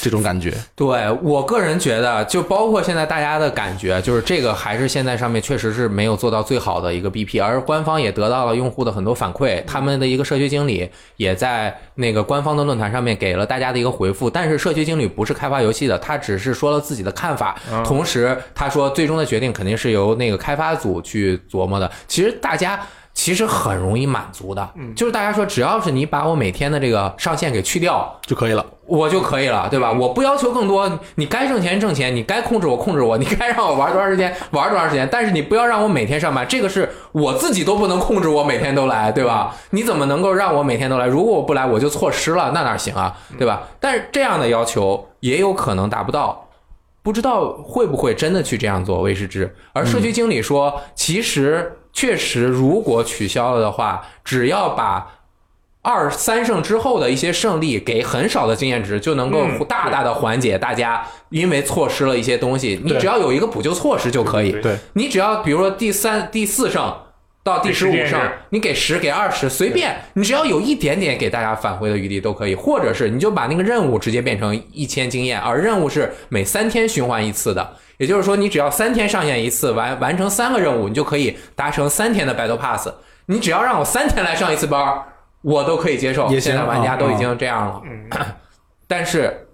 [0.00, 14.28] 这种感觉，对我个人觉得，就包括现在大家的感觉，就是这个还是现在上面确实是没有做到最好的一个 BP，而官方也得到了用户的很多反馈，他们的一个社区经理也在那个官方的论坛上面给了大家的一个回复。
[14.30, 21.90] 但是社区经理不是开发游戏的，他只是说了自己的看法，同时他说最终的决定肯定是由那个开发组去琢磨的。
[22.06, 22.80] 其实大家。
[23.16, 28.64] 其实很容易满足的，就是大家说，只要是你把我每天的这个上限给去掉，就可以了。
[28.84, 29.90] 我就可以了，对吧？
[29.90, 39.56] 我不要求更多，你该挣钱挣钱，你该控制我控制我， 你该让我玩多长时间玩多长时间，但是你不要让我每天上班，这个是我自己都不能控制，我每天都来，对吧？
[39.70, 41.06] 你怎么能够让我每天都来？
[41.06, 43.62] 如果我不来，我就错失了，那哪行啊，对吧？
[43.80, 46.45] 但是这样的要求也有可能达不到，
[47.06, 49.54] 不知道会不会真的去这样做，未知之。
[49.72, 55.06] 而社区经理说，其实确实，如果取消了的话，只要把
[55.82, 62.80] 二三胜之后的一些胜利给很少的经验值，就能够嗯大大的缓解大家因为错失了一些东西。
[62.82, 64.50] 你只要有一个补救措施就可以。
[64.50, 66.92] 对对，你只要比如说第三、第四胜
[67.46, 77.76] 到第十五胜给十点，你给十、给二十，随便，你只要有一点点给大家返回的余地都可以，或者是你就把那个任务直接变成一千经验，而任务是每三天循环一次的。
[77.98, 82.88] 也就是说，你只要三天上线一次，完完成三个任务，你就可以达成三天的 Battle Pass。
[83.26, 85.04] 你只要让我三天来上一次班儿，
[85.42, 86.28] 我都可以接受。
[86.40, 88.10] 现在玩家都已啊经这样了，嗯，
[88.88, 89.46] 但是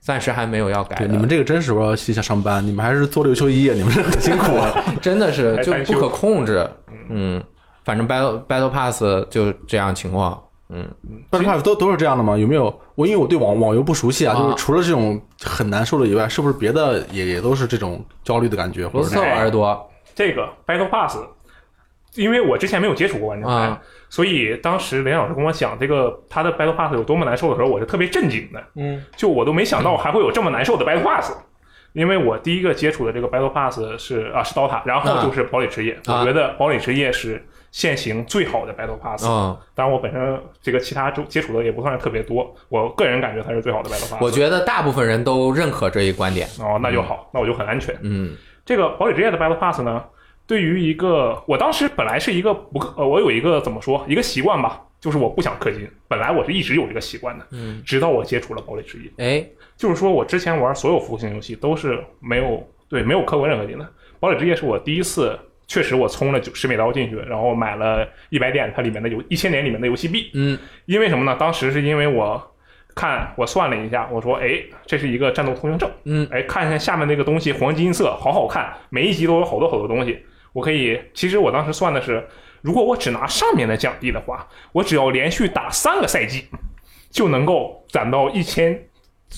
[0.00, 4.84] 暂时还没有要改对，你们这个真是玩游戏想上班，你们还是做六休一，你们是很辛苦啊。
[5.00, 6.68] 真的是就不可控制。
[7.08, 7.42] 嗯，
[7.84, 10.42] 反正 Battle Battle Pass 就这样情况。
[10.68, 10.84] 嗯
[11.30, 12.36] ，Battle Pass 都都是这样的吗？
[12.36, 12.76] 有没有？
[12.96, 18.86] 我因为我对网网游不熟悉啊，啊就是除了这种很难受的以外，是不是别的也也都是这种焦虑的感觉？
[18.88, 21.18] 或罗斯特者是玩的多这个 Battle Pass，
[22.14, 28.64] 因为我之前没有接触过啊，所以当时雷老师跟我讲这个他的 Battle Pass 有多么难受的时候，我是特别震惊的。
[28.74, 31.32] 嗯，就我都没想到还会有这么难受的 Battle Pass。
[31.96, 39.24] 因为我第一个接触的这个 Battle Pass 是啊是 DOTA，然后就是堡垒之夜，啊我觉得堡垒之夜是现行最好的 Battle Pass。
[39.24, 44.22] 嗯，当然我本身这个其他接接触的也不算是特别多，我个人感觉它是最好的 Battle Pass。
[44.22, 46.46] 我觉得大部分人都认可这一观点。
[46.60, 47.96] 哦，那就好，那我就很安全。
[48.02, 50.04] 嗯这个堡垒之夜的 Battle Pass 呢，
[50.46, 65.38] 对于一个我当时本来是一个不氪呃，我有一个怎么说一个习惯吧，就是我不想氪金，本来我是一直有这个习惯的，嗯，直到我接触了堡垒之夜，哎，就是说我之前玩所有服务型游戏都是没有对没有氪过任何金的，堡垒之夜是我第一次。
[65.68, 70.30] 确实，我充了九十美刀进去，然后买了一百点它里面的游一千点里面的游戏币。
[70.32, 71.36] 嗯因为什么呢？
[71.36, 72.40] 当时是因为我
[72.94, 75.90] 看我算了一下，我说，哎，这是一个战斗通行证。
[76.04, 80.24] 嗯，哎，看一下下面那个东西，黄金色，好好看，每一集都有好多好多东西。
[80.52, 82.24] 我可以，其实我当时算的是，
[82.62, 86.44] 如果我只拿上面的奖励的话，我只要连续打三个赛季，
[87.10, 88.85] 就能够攒到一千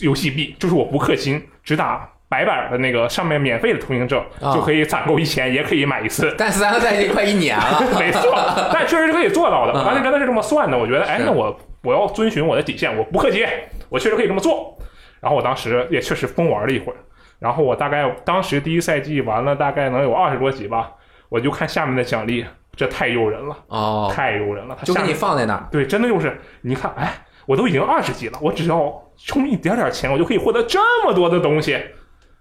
[0.01, 6.35] 游戏币，就是我不氪金，只打白板的那个上面免费的通行证，啊就可以攒够一千，也可以买一次。
[6.37, 7.81] 但三个赛季快一年了。
[7.99, 8.33] 没错，
[8.73, 9.73] 但确实是可以做到的。
[9.85, 13.47] 当时真的是这么算的，我觉得，哎，那我我要遵循我的底线，我不氪金，
[13.89, 14.79] 我确实可以这么做。
[15.21, 16.97] 然后我当时也确实疯玩了一会儿，
[17.39, 20.93] 然后我大概当时第一赛季玩了大概能有二十多集吧，
[21.29, 22.45] 我就看下面的奖励，
[22.77, 24.77] 这太诱人了，哦，太诱人了。
[24.79, 25.67] 它就给你放在那儿。
[25.73, 27.13] 对，真的就是你看，哎，
[27.49, 31.81] 我都已经二十级了，我只要充一点点钱，我就可以获得这么多的东西。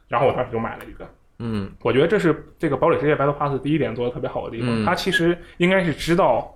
[0.09, 6.53] 然后我当时就买了一个，嗯我觉得这是这个堡垒之夜 Battle Pass 第一点做的特别好的地方，嗯它其实应该是知道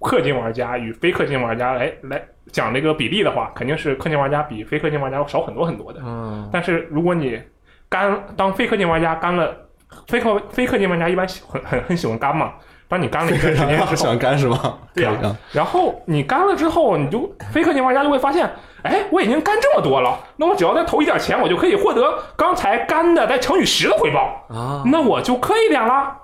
[0.00, 2.22] 氪金玩家与非氪金玩家来来
[2.52, 6.00] 讲这个比例的话，肯定是氪金玩家比非氪金玩家要少很多很多的。
[6.04, 7.40] 嗯但是如果你
[7.88, 9.56] 干当非氪金玩家干了，
[10.06, 12.52] 非氪非氪金玩家一般喜很很很喜欢干嘛，
[12.88, 14.78] 当你干了一段时间之后喜欢， 干是吗？
[14.94, 18.50] 对呀啊然后你干了之后，你就非氪金玩家就会发现，
[18.82, 22.02] 哎，我已经干这么多了，那我只要再投一点钱，我就可以获得
[22.36, 24.46] 刚才干的再乘以十的回报。
[24.48, 26.14] 啊，那我就氪一点了。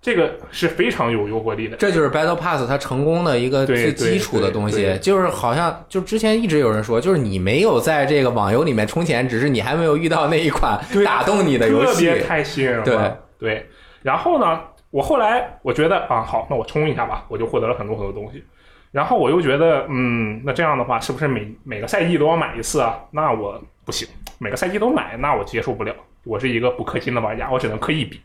[0.00, 1.78] 这个是非常有诱惑力的。
[1.78, 12.22] 这就是 Battle Pass 它成功的一个最基础的东西，就是好像就之前一直有人说，就是你没有在这个网游里面充钱，只是你还没有遇到那一款打动你的游戏特别。
[12.22, 12.84] 太吸引人了。
[12.84, 12.98] 对
[13.38, 13.66] 对
[14.02, 14.60] 然后呢，
[14.94, 18.44] 我后来我觉得啊，好，那我充一下吧，我就获得了很多很多东西。
[18.92, 23.02] 然后我又觉得，嗯，那这样的话，是不是每每个赛季都要买一次啊？
[23.10, 24.06] 那我不行，
[24.38, 25.92] 每个赛季都买，那我接受不了。
[26.22, 28.20] 我是一个不氪金的玩家，我只能氪一笔。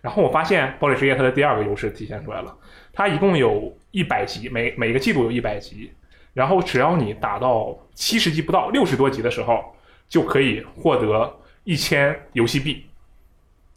[0.00, 2.56] 然后我发现《堡垒之夜》它的第二个优势体现出来了，
[2.92, 5.90] 它一共有一百级，每每个季度有一百级，
[6.34, 9.60] 然后只要你打到七十级不到六十多级的时候，
[10.08, 11.28] 就可以获得
[11.64, 12.86] 一千游戏币。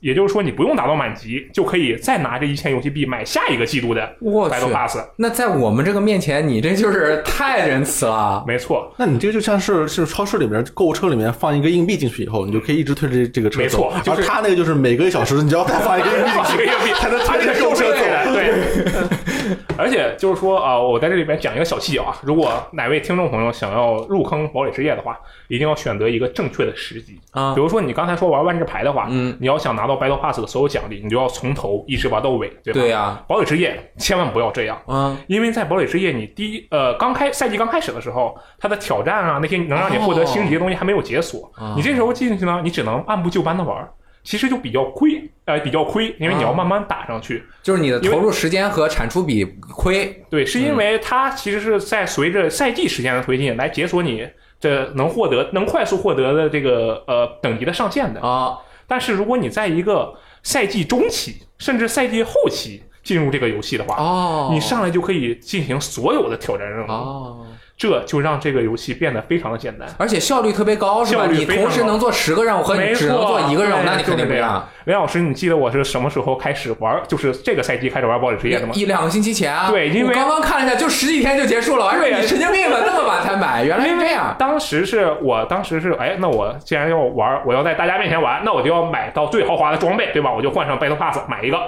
[0.06, 5.00] 也就是说你不用达到满级，就可以再拿这一千游戏币买下一个季度的我 Battle，Pass。
[5.16, 8.44] 那在我们这个面前，你这就是太仁慈了。
[8.46, 13.64] 没错，那你这个就像是是超市里面购物车里面放一个硬币进去以后，你就可以一直推着这这个车走。
[13.64, 18.04] 没错就是而他那个就是每隔一小时你就要再放一个硬币进放去，一个硬币才能推着购物车走。
[18.46, 27.20] 对，而且就是说啊、我在这里边讲一个小细节啊，如果哪位听众朋友想要入坑堡垒之夜的话，一定要选择一个正确的时机。
[27.32, 27.54] 啊。
[27.54, 32.80] 比如说你刚才说玩万智牌的话，嗯，你要想拿到 Battle Pass 的所有奖励，你就要从头一直玩到尾，对吧？
[32.80, 33.24] 对呀。
[33.28, 34.82] 堡垒之夜千万不要这样。
[34.88, 43.88] 嗯，因为在堡垒之夜，你第一呃刚开赛季刚开始的时候，它的挑战啊那些能让你获得星级的东西还没有解锁，哦你这时候进去呢，你只能按部就班的玩，
[44.26, 47.44] 其实就比较亏，呃比较亏，因为你要啊慢慢打上去。
[47.62, 50.26] 就是你的投入时间和产出比亏。
[50.30, 54.28] 对，是因为它其实是在随着赛季时间的推进来解锁你
[54.60, 58.20] 这能获得能快速获得的这个呃等级的上限的。
[58.20, 58.58] 啊，
[58.88, 60.12] 但是如果你在一个
[60.42, 69.88] 赛季中期甚至赛季后期进入这个游戏的话，哦，你上来就可以进行所有的挑战任务，哦，这就让这个游戏变得非常的简单。
[69.98, 71.28] 而且效率特别高，是吧？
[71.30, 74.66] 你同时能做十个任务和你没只能做一个任务，那你肯定不一样。
[74.86, 77.02] 梁老师，你记得我是什么时候开始玩？
[77.08, 78.72] 就是这个赛季开始玩堡垒之夜的吗？
[78.76, 81.92] 一两个星期前啊，对因为我刚刚看了一下，就十几天就结束了。
[81.92, 82.78] 对哎，你神经病吧？
[82.86, 84.34] 那么晚才买，原来是这样。
[84.40, 90.32] 当时是我当时是哎，那我既然要玩，我要在大家面前玩，那我就要买到最豪华的装备，对吧？
[90.32, 91.60] 我就换上 Battle Pass 买一个，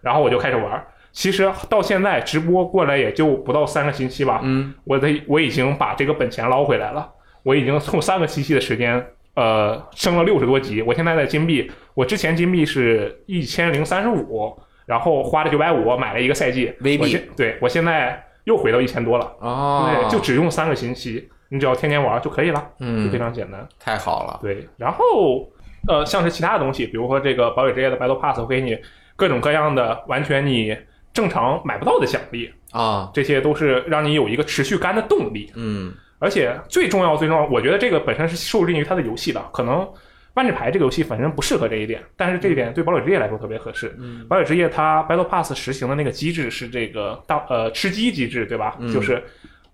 [0.00, 0.84] 然后我就开始玩。
[1.16, 7.10] 其实到现在直播过来也就不到三个星期吧，嗯，我的我已经把这个本钱捞回来了，
[7.42, 9.02] 我已经从三个星期的时间，
[9.34, 10.82] 呃，升了六十多级。
[10.82, 19.24] 我现在的金币，我之前金币是一千零三十五，然后花了九百五买了一个赛季微币对我现在又回到一千多了。
[19.40, 23.66] 哦，对，就只用三个星期，你只要天天玩就可以了，嗯就非嗯，常简单。
[23.80, 24.38] 太好了。
[24.42, 25.50] 对，然后
[25.88, 28.76] 呃，像是其他的东西，比如说这个堡垒之夜的 Battle Pass 会给你
[29.16, 30.76] 各种各样的完全你
[31.16, 35.50] 正常买不到的奖励，啊，这些都是让你有一个持续干的动力。
[35.56, 39.88] 嗯而且最重要最重要，我觉得这个本身是受制于它的游戏的，可能。
[40.34, 43.96] 万智牌这个游戏本身不适合这一点，但是这一点对堡垒之夜来说特别合适。
[43.98, 48.76] 嗯堡垒之夜它 Battle Pass 实行的那个机制是这个大呃吃鸡机制，对吧？
[48.78, 49.24] 嗯就是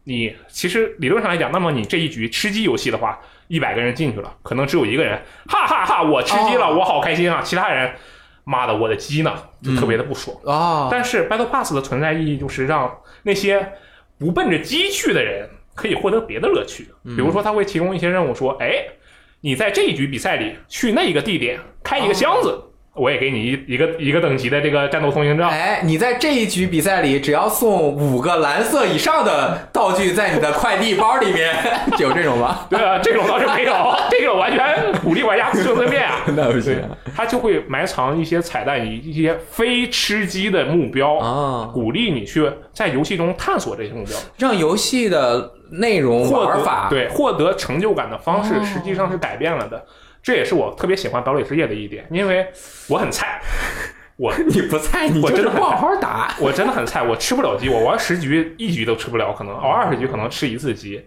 [0.04, 7.42] 你其实理论上来讲，那么你这一局吃鸡游戏的话，一百个人进去了，可能只有一个人，哈哈哈我吃鸡了，哦我好开心啊！
[7.42, 7.92] 其他人，
[8.44, 9.32] 妈的，我的鸡呢？
[9.62, 10.36] 就特别的不爽。
[10.44, 13.72] 啊，但是 Battle Pass 的存在意义就是让那些
[14.18, 18.84] 不奔着鸡去的人可以获得别的乐趣，比如说他会提供一些任务，说，哎，
[19.40, 22.60] 你在这一局比赛里去那一个地点开一个箱子，
[22.94, 25.48] 我也给你一一个一个等级的这个战斗通行证。
[25.48, 31.54] 哎，你在这一局比赛里，只要送五个蓝色以上的道具在你的快递包里面，
[31.98, 32.66] 有这种吗？
[32.68, 33.74] 对啊，这种倒是没有，
[34.10, 36.20] 这种完全鼓励玩家自生自灭啊。
[36.36, 36.78] 那不行，
[37.16, 44.14] 他就会埋藏一些彩蛋，以一些非吃鸡的目标，啊，鼓励你去在游戏中探索这些目标。
[44.36, 49.82] 让游戏的内容获得玩法对获得成就感的方式哦实际上是改变了的。
[50.22, 52.46] 这也是我特别喜欢堡垒之夜的一点，因为
[52.88, 53.42] 我很菜，
[54.16, 56.34] 我 你不菜，你就是不我真的不好好打。
[56.38, 61.04] 我真的很菜，我吃不了鸡，我玩十局一局都吃不了，可能熬二十局可能吃一次鸡。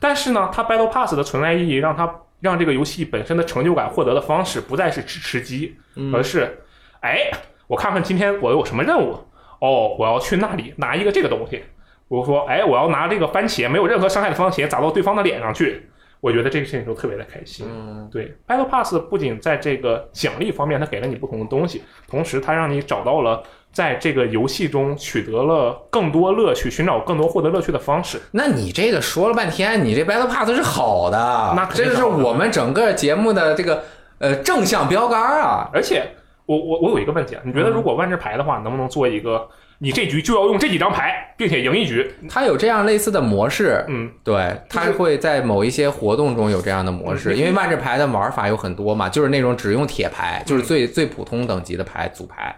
[0.00, 5.76] 但是呢，它 Battle Pass 的存在意义让它让这个游戏本身的成就感获得的方式不再是只吃鸡，
[6.12, 6.64] 而是
[7.00, 7.30] 哎，
[7.68, 9.12] 我看看今天我有什么任务
[9.60, 11.64] 哦，我要去那里拿一个这个东西，比
[12.08, 15.88] 如说哎，我要拿这个番茄没有任何伤害的番茄砸到对方的脸上去。
[16.20, 17.66] 我觉得这个事情就特别的开心。
[17.68, 28.20] 嗯，对，Battle Pass 不仅在这个奖励方面，它给了你不同的东西，同时它让你找到了在这个游戏中取得了更多乐趣，寻找更多获得乐趣的方式。
[28.32, 31.18] 那你这个说了半天，你这 Battle Pass 是好的，
[31.54, 33.84] 那这是是我们整个节目的这个
[34.18, 35.68] 呃正向标杆啊。
[35.72, 36.10] 而且，
[36.46, 39.46] 我我我有一个问题啊，你觉得如果万智牌的话，能不能做一个
[39.78, 42.10] 你这局就要用这几张牌，并且赢一局？
[42.28, 52.54] 它有这样类似的模式，嗯，对，它会在某一些活动中有这样的模式，嗯因为万智牌的玩法有很多嘛，就是那种只用铁牌，就是最最普通等级的牌组牌。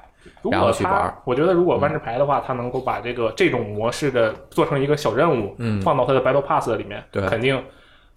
[0.51, 7.61] 然后去玩，我觉得如果万智牌的话，它能够把这个这种模式的做成一个小任务，嗯放到它的 Battle Pass 里面，对肯定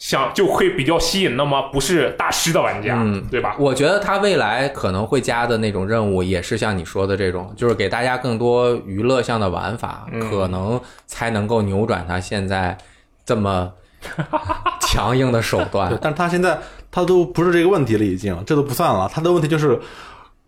[0.02, 3.56] 想就会比较吸引那么不是大师的玩家，嗯对吧？
[3.60, 12.76] 我觉得他未来可能会加的那种任务，也是像你说的这种，就是给大家更多娱乐向的玩法，嗯可能才能够扭转他现在
[13.24, 13.72] 这么
[14.82, 15.96] 强硬的手对段。
[16.02, 16.58] 但是他现在
[16.90, 19.08] 他都不是这个问题了，已经这都不算了。
[19.08, 19.80] 他的问题就是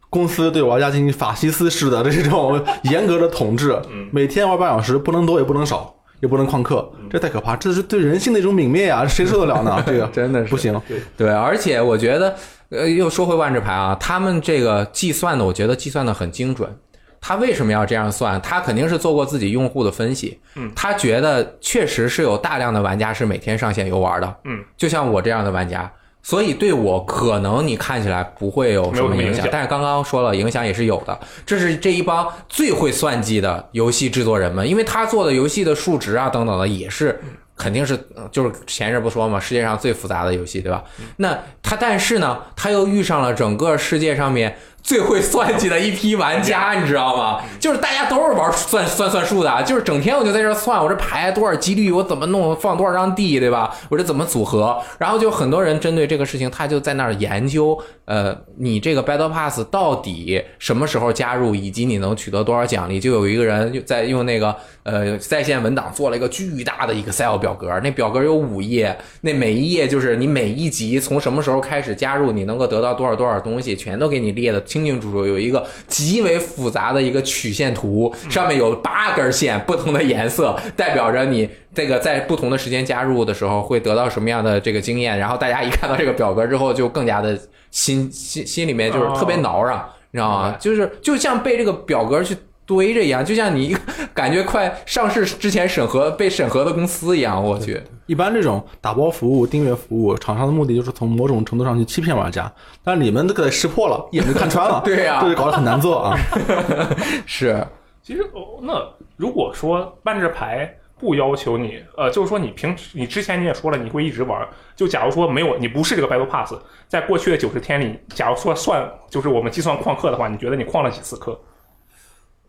[0.09, 5.93] 公司对玩家进行法西斯式的这种严格的统治，嗯每天玩半小时，不能多也不能少，
[6.23, 9.03] 也不能旷课，这太可怕，这是对人性的一种泯灭啊！
[9.05, 9.83] 谁受得了呢？
[9.85, 10.81] 这个 真的是不行。
[11.17, 12.33] 对，而且我觉得，
[12.69, 16.73] 呃，又说回万智牌啊，他们这个计算的，我觉得计算的很精准。
[17.19, 18.41] 他为什么要这样算？
[18.41, 25.91] 他肯定是做过自己用户的分析，嗯，他觉得确实是有大量的玩家是每天上线游玩的，嗯，就像我这样的玩家，
[26.23, 31.19] 所以对我可能你看起来不会有什么影响但是刚刚说了，影响也是有的。
[31.45, 37.21] 这是这一帮最会算计的游戏制作人们，因为他做的游戏的数值啊等等的也是。
[37.55, 40.83] 肯定是，呃就是前日不说嘛，世界上最复杂的游戏，对吧？
[41.17, 47.41] 那他，但是呢，他又遇上了整个世界上面最会算计的一批玩家，你知道吗？
[47.57, 53.73] 就是大家都是玩算算算数的，啊就是整天我就在这儿算，我这牌多少几率，我怎么弄，放多少张地，对吧？
[53.89, 54.77] 我这怎么组合？
[54.99, 62.99] 然后就很多人针对这个事情，他就在那儿研究，呃，你这个 Battle Pass 到底什么时候加入，以及你能取得多少奖励？
[62.99, 64.53] 就有一个人在用那个
[64.83, 85.19] 呃在线文档做了一个巨大的 Excel 表格，那表格有五页，那每一页就是你每一集从什么时候开始加入，你能够得到多少多少东西，全都给你列的清清楚楚，有一个极为复杂的一个曲线图，上面有八根线，不同的颜色，代表着你这个在不同的时间加入的时候会得到什么样的这个经验。
[85.19, 90.55] 然后大家一看到这个表格之后，就更加的心心心里面就是特别挠嚷，你知道吗？
[90.59, 92.35] 就是就像被这个表格去。
[92.65, 93.79] 堆着一样，就像你一个
[94.13, 97.81] 感觉快上市之前审核被审核的公司一样，我去。
[98.05, 102.51] 一般这种打包服务、订阅服务，厂商的目的就是从某种程度上去欺骗玩家，
[102.83, 106.17] 但是你们这个识破了，一眼就看穿了， 对呀搞得很难做啊。
[107.25, 107.65] 是，
[108.01, 108.73] 其实哦，那
[109.15, 114.45] 如果说万智牌不要求你，呃，就是说你平时你之前你也说了你会一直玩，
[114.75, 116.53] 就假如说没有你不是这个 Battle Pass，
[116.87, 121.39] 在过去的九十天里，假如说算就是我们计算旷课的话，你觉得你旷了几次课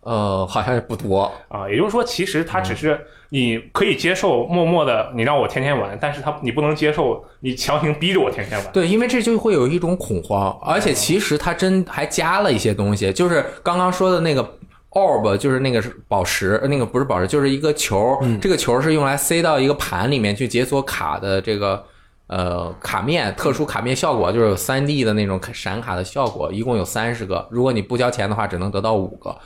[0.04, 1.30] 呃，好像也不多。
[1.48, 1.68] 啊？
[1.68, 3.00] 也就是说，其实它只是
[3.30, 8.72] 你可以接受默默的你让我天天玩，但是它你不能接受你强行逼着我天天玩。
[8.72, 14.42] 对，因为这就会有一种恐慌，而且其实它真还加了一些东西，就是刚刚说的那个
[14.90, 21.84] orb，就是那个是宝石，呃那个不是宝石，就是一个球，这个球是用来塞到一个盘里面去解锁卡的这个。
[22.26, 27.46] 呃，卡面特殊卡面效果就是有三 D 的那种闪卡的效果，一共有三十个。
[27.50, 29.36] 如果你不交钱的话，只能得到五个，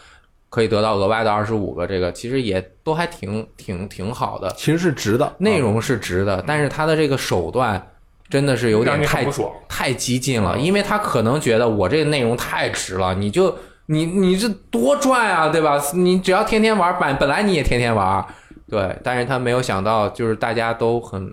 [0.48, 1.86] 可以得到额外的二十五个。
[1.86, 7.80] 这个其实也都还挺挺挺好的，其实是值的，内容是值的，但是他的这个手段
[8.28, 9.50] 真的是有点太爽。
[9.68, 15.80] 太激进了，因为他可能觉得我这个内容太值了，你就你你这多赚啊，对吧？
[15.94, 18.24] 你只要天天玩，本本来你也天天玩，
[18.68, 21.32] 对，但是他没有想到，就是大家都很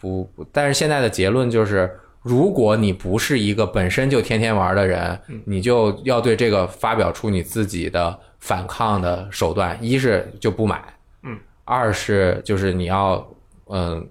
[0.00, 1.98] 不，不但是现在的结论就是。
[2.20, 9.76] 如果你不是一个本身就天天玩的人，你就要对这个发表出你自己的反抗的手段。
[9.80, 10.82] 一是就不买，
[11.22, 13.26] 嗯，二是就是你要，
[13.66, 14.06] 嗯，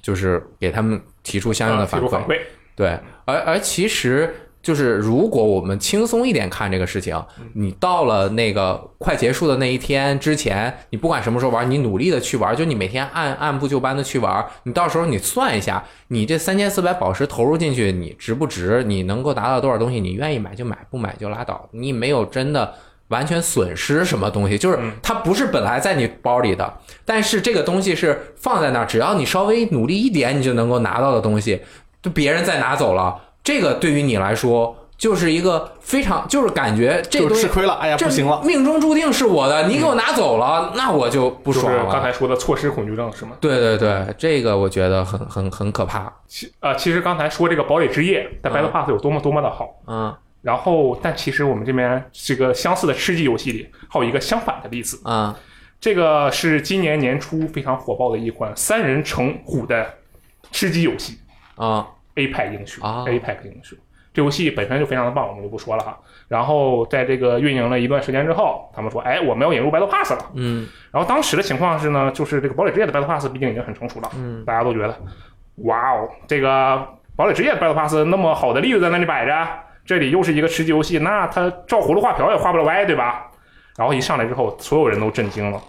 [0.00, 1.86] 就是给他们提出相应的。
[1.86, 2.38] 反馈，
[2.74, 7.20] 对，而而其实就是，如果我们轻松一点看这个事情，
[7.54, 18.84] 你到了那个快结束的那一天之前，你不管什么时候玩，你努力的去玩，就你每天按按部就班的去玩，你到时候你算一下，你这三千四百宝石投入进去，你值不值？
[18.84, 20.00] 你能够达到多少东西？
[20.00, 21.68] 你愿意买就买，不买就拉倒。
[21.72, 22.72] 你没有真的。
[23.12, 31.62] 完全损失什么东西，就是它不是本来在你包里的，但是这个东西是放在那儿，只要你稍微努力一点，你就能够拿到的东西，
[32.02, 41.92] 就别人再拿走了，这个对于你来说就是一个非常，就是感觉这就东西吃亏了，哎呀，不行了，命中注定是我的，你给我拿走了，那我就不就是爽了。
[41.92, 43.32] 刚才说的错失恐惧症是吗？
[43.40, 46.12] 对对对，这个我觉得很很很可怕。
[46.28, 55.38] 其呃，其实刚才说这个堡垒之夜在 Battle Pass 有多么多么的好，嗯然后但其实我们这边这个相似的吃鸡游戏里还有一个相反的例子，啊。
[55.80, 59.84] 这个是今年年初非常火爆的一款三人成虎的
[60.52, 61.18] 吃鸡游戏
[61.56, 61.88] 啊。
[62.14, 63.04] APEC 英雄、啊。
[63.06, 63.76] APEC 英雄。
[64.14, 65.98] 这游戏本身就非常的棒，我们就不说了哈。
[66.28, 70.68] 然后在这个运营了一段时间之后，他们说：“哎，我们要引入 Battle Pass 了。”嗯。
[70.90, 74.44] 然后当时的情况是呢，就是这个堡垒之夜的 Battle Pass 毕竟已经很成熟了，嗯。
[74.44, 74.94] 大家都觉得，
[75.64, 76.86] 哇哦，这个
[77.16, 79.48] 堡垒之夜的 Battle Pass 那么好的例子在那里摆着，
[79.84, 83.26] 这里又是一个吃鸡游戏，那他照葫芦画瓢也画不了歪，对吧？
[83.76, 85.60] 然后一上来之后，所有人都震惊了。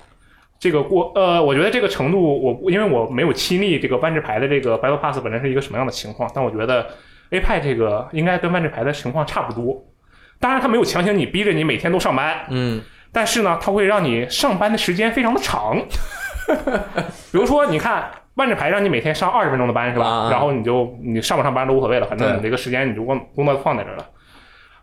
[0.60, 6.88] 这个过呃，我觉得这个程度，我因为我没有亲历这个万智牌的这个 Battle Pass 本身是一个什么样的情况，但我觉得
[7.32, 9.84] A 派这个应该跟万智牌的情况差不多。
[10.40, 15.78] 当然，他没有强行你逼着你每天都上班，嗯但是呢，他会让你上班的时间非常的长。
[17.32, 20.06] 比如说，你看万智牌让你每天上二十分钟的班是吧？
[20.06, 24.06] 啊啊然后你就你上不上班都无所谓了，反正你这个时间你就工工作放在这儿了。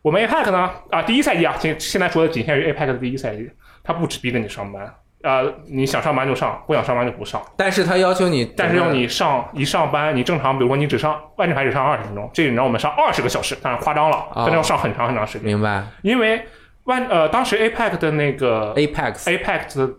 [0.03, 3.51] 我们 APEC 呢啊，第一赛季啊，现现在说的仅限于 APEC 的第一赛季，
[3.82, 7.42] 它不只逼着你上班，呃，你想上班就上，不想上班就不上。
[7.57, 15.46] 但是他要求你，但是要你上一上班，你正常，比如说你只上万智牌只上二十分钟，这个你让我们上二十个小时，当然夸张了，但是要上很长很长时间。
[15.46, 16.42] 明白因为
[16.84, 19.94] 万呃，当时 APEC 的那个 Apex Apex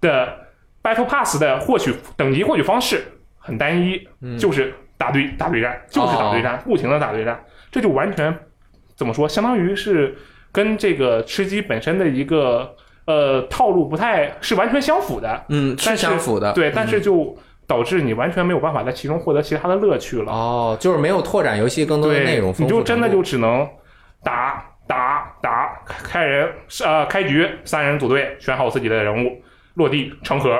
[0.00, 0.36] 的
[0.82, 3.02] Battle Pass 的获取等级获取方式
[3.38, 4.38] 很单一，嗯。
[4.38, 8.36] 就是打对打对战，就是打对战，不停的打对战，这就完全
[8.96, 10.14] 怎么说，相当于是
[10.52, 12.74] 跟这个吃鸡本身的一个
[13.06, 17.34] 呃套路不太是完全相符的，嗯是相符的，对，但是就
[17.66, 20.30] 导致你完全没有办法在其中获得其他的乐趣了。
[20.32, 23.66] 哦，就是没有拓展游戏更多的，内容，你就真的就只能
[24.22, 26.52] 打打打，开人
[26.84, 29.40] 呃开局，三人组队，选好自己的人物，
[29.74, 30.50] 落地成盒。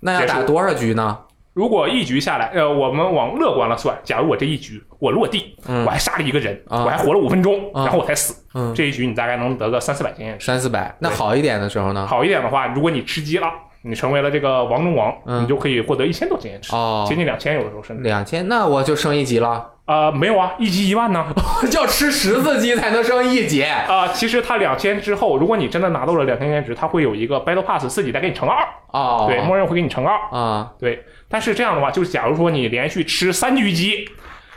[0.00, 1.18] 那要打多少局呢？
[1.52, 10.46] 如果一局下来，呃，我们往乐观了算，假如我这一局我落地，嗯我还杀了一个人，啊我还活了五分钟，啊然后我才死，嗯，这一局你大概能得个三四百经验值。
[10.46, 10.94] 三四百。
[11.00, 12.06] 那好一点的时候呢？
[12.06, 13.48] 好一点的话，如果你吃鸡了，
[13.82, 18.02] 你成为了这个王中王，嗯你就可以获得一千多经验值，哦接，近两千，有的时候甚至。
[18.02, 19.70] 两千，那我就升一级了。
[19.86, 21.26] 啊，没有啊，一级一万呢。
[21.74, 23.62] 要吃十字鸡才能升一级。
[23.64, 30.16] 啊、其实它两千之后，如果你真的拿到了两千经验值，它会有一个 Battle Pass 自己再给你乘二，哦，对，默认会给你乘二。
[30.30, 34.08] 啊，对，但是这样的话，就是假如说你连续吃三局鸡，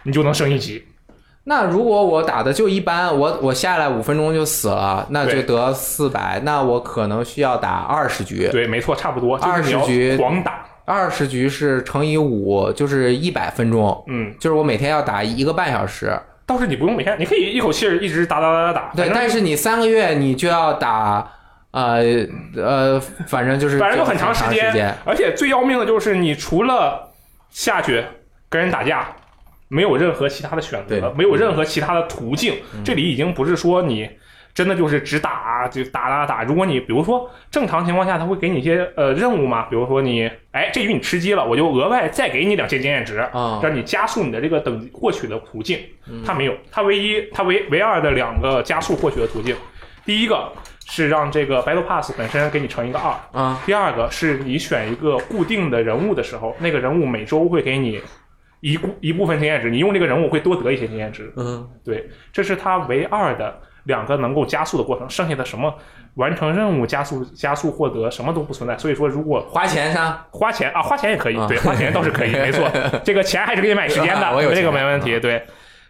[0.03, 0.86] 你就能升一级。
[1.45, 10.65] 那如果我打的就一般，我我下来五分钟就死了，那就对得四百，那我可能需要打二十局，对，没错，差不多，就是你20局要狂打。
[10.85, 16.17] 二十局是乘以五，就是一百分钟，嗯，就是我每天要打一个半小时。
[16.45, 18.91] 倒是你不用每天，你可以一口气儿一直打打打打打。
[18.93, 21.25] 对，但是你三个月你就要打，
[21.71, 22.01] 呃
[22.55, 27.11] 呃，反正就是反正就很长时时间而且最要命的就是，你除了
[27.49, 28.03] 下去
[28.49, 29.07] 跟人打架，
[29.74, 32.53] 没有任何其他的选择，没有任何其他的途径。
[32.86, 34.07] 这里已经不是说你
[34.53, 36.43] 真的就是只打就打打打。
[36.43, 45.80] 如果你比如说正常情况下，他会给你一些呃任务嘛，比如说你哎这局你吃鸡了，我就额外再给你两千经验值，啊让你加速你的这个等级获取的途径。
[46.07, 49.55] 嗯它没有，它唯一它唯唯二的两个加速获取的途径，
[50.05, 50.51] 第一个
[50.86, 53.15] 是让这个 Battle Pass 本身给你乘一个二。
[53.32, 57.99] 啊第二个是你选一个固定的人物的时候，那个人物每周会给你
[58.64, 61.34] 一部一部分经验值，你用这个人物会多得一些经验值。
[61.36, 63.53] 嗯对，这是它唯二的
[63.84, 65.76] 两个能够加速的过程，剩下的什么
[66.16, 68.78] 完成任务加速加速获得什么都不存在。
[68.78, 72.72] 所以说，如果花钱上花钱啊，花钱也可以，啊对，花钱倒是可以，没错，
[73.03, 75.20] 这个钱还是可以买时间的，啊我有这个没问题。
[75.20, 75.45] 对，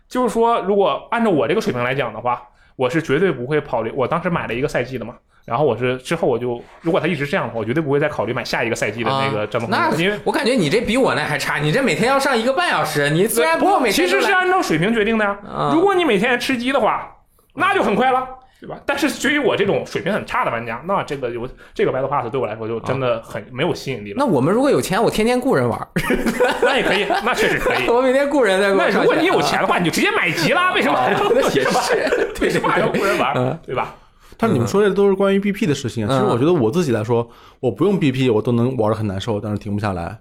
[0.08, 2.42] 就是说，如果按照我这个水平来讲的话，
[2.76, 3.92] 我是绝对不会考虑。
[3.96, 5.16] 我当时买了一个赛季的嘛，
[5.46, 15.38] 然后我是之后我就，如果他一直这样的话，我绝对不会再考虑买下一个赛季的那个战斗啊那因为我感觉你这比我那还差，你这每天要上一个半小时，你虽然不用每其实是按照水平决定的呀。
[15.48, 17.10] 啊如果你每天吃鸡的话，
[17.56, 18.28] 那就很快了。
[18.62, 18.78] 对吧？
[18.86, 24.16] 但是对于我这种水平很差的玩家，那这个有这个 Battle Pass 对我来说就真的很没有吸引力了。
[24.20, 25.78] 那我们如果有钱，我天天雇人玩，
[26.64, 27.86] 那也可以，那确实可以。
[27.92, 31.24] 我每天雇人在那如果你有钱的话，你就直接买级啦，为什么还要啊
[31.54, 31.82] 也是吧？
[31.82, 33.60] 是 为什么还要雇人嗯玩？
[33.66, 33.94] 对吧？
[34.38, 36.10] 但是你们说这都是关于 BP 的事情啊。
[36.10, 37.28] 其实嗯我觉得我自己来说，
[37.60, 40.20] 我不用 BP 我都能玩的很难受，但是停不下来，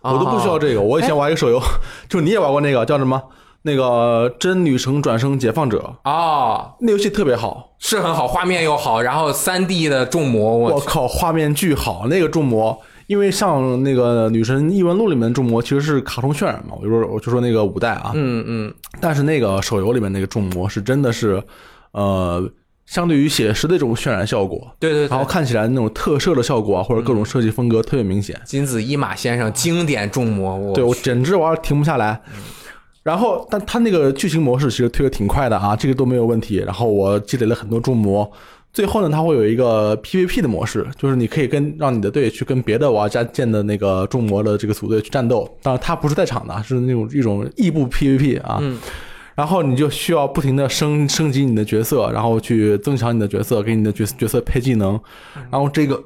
[0.00, 0.80] 我都不需要这个。
[0.80, 1.60] 我以前玩一个手游，
[2.08, 3.22] 就你也玩过那个叫什么？
[3.64, 12.76] 那个真女神转生解放者，啊，那游戏特别好，是很好，画面又好，然后三 D 的重模，我我靠，画面巨好，那个重模。
[13.06, 21.42] 因为像那个《女神异闻录》里面的重模其实是卡通渲染嘛，我就说我就说那个五代啊，嗯嗯但是那个手游里面那个重模是真的是，
[21.92, 22.42] 呃，
[22.92, 28.38] 相对于写实的这种渲染效果，对对对，然后看起来那种特摄的效果啊，或者各种设计风格特别明显。
[28.44, 32.20] 金子一马先生经典重魔，我对我简直玩儿停不下来。
[33.02, 36.56] 然后，但他那个剧情模式其实推的挺快的啊，这个都没有问题。
[36.56, 38.30] 然后我积累了很多重魔，
[38.74, 45.48] 最后呢，它会有一个 PVP 的模式，就是你可以跟让你的队去跟别的玩家建的那个重魔的这个组队去战斗。
[45.62, 48.58] 当然，他不是在场的，是那种一种异步 PVP 啊。
[48.60, 48.78] 嗯
[49.42, 54.92] 然后你就需要不停的升升级你的角色，然后去增强你的角色，给你的角角色配技能，
[55.50, 56.00] 然后这个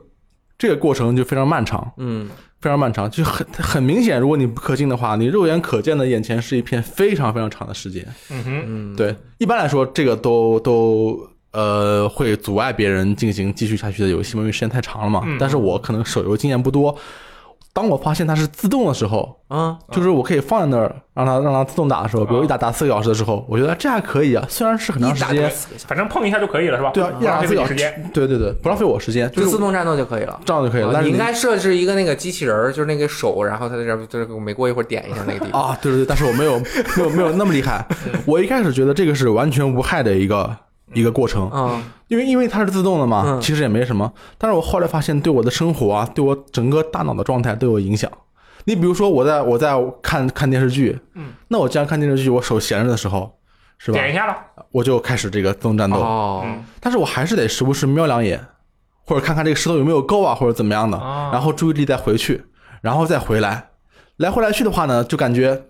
[0.57, 1.93] 这个过程就非常漫长。
[1.99, 2.27] 嗯
[2.63, 8.03] 非常漫长，就很很明显，如果你不氪金的话，你肉眼可见的眼前是一片非常非常长的时间。
[8.31, 11.21] 嗯哼，嗯，对，一般来说，这个都都
[11.53, 15.21] 呃会阻碍别人进行继续下去的游戏，因为时间太长了嘛。
[15.27, 16.97] 嗯但是我可能手游经验不多，
[17.77, 25.53] 当我发现它是自动的时候，啊就是我可以放在那儿让它让它自动打的时候，比如一打打四个小时的时候，我觉得这还可以啊，虽然是很长时间，
[25.87, 26.91] 反正碰一下就可以了，是吧？
[26.95, 27.75] 对啊，一打四个小时
[28.15, 30.41] 对对对，不浪费我时间，就是自动战斗就可以了。
[30.47, 30.91] 这样就可以了。
[30.91, 35.61] 但是啊你应该设置一个那个机器人儿，就是那个手，然后它在这儿，就是每过一会儿点一下那个地方。
[35.69, 36.59] 啊，对对对，但是我没有
[36.97, 37.87] 没有没有那么厉害。
[38.25, 40.51] 我一开始觉得这个是完全无害的一个
[40.95, 41.83] 一个过程，嗯。
[42.09, 43.41] 因为因为它是自动的嘛，嗯。
[43.41, 44.13] 其实也没什么。
[44.39, 48.11] 但是我后来发现，对我的生活啊，对我整个大脑的状态都有影响。
[48.65, 53.39] 你比如说，我在我在看看电视剧，嗯，那我既然看电视剧，我手闲着的时候，
[53.79, 53.99] 是吧？
[53.99, 54.37] 点一下了，
[54.73, 56.43] 我就开始这个自动战斗，哦。
[56.45, 56.65] 嗯。
[56.81, 58.45] 但是我还是得时不时瞄两眼，
[59.05, 62.45] 或者看看这个石头有没有够啊，或者怎么样的，啊然后注意力再回去，
[62.81, 63.71] 然后再回来，
[64.17, 65.63] 来回来去的话呢，就感觉，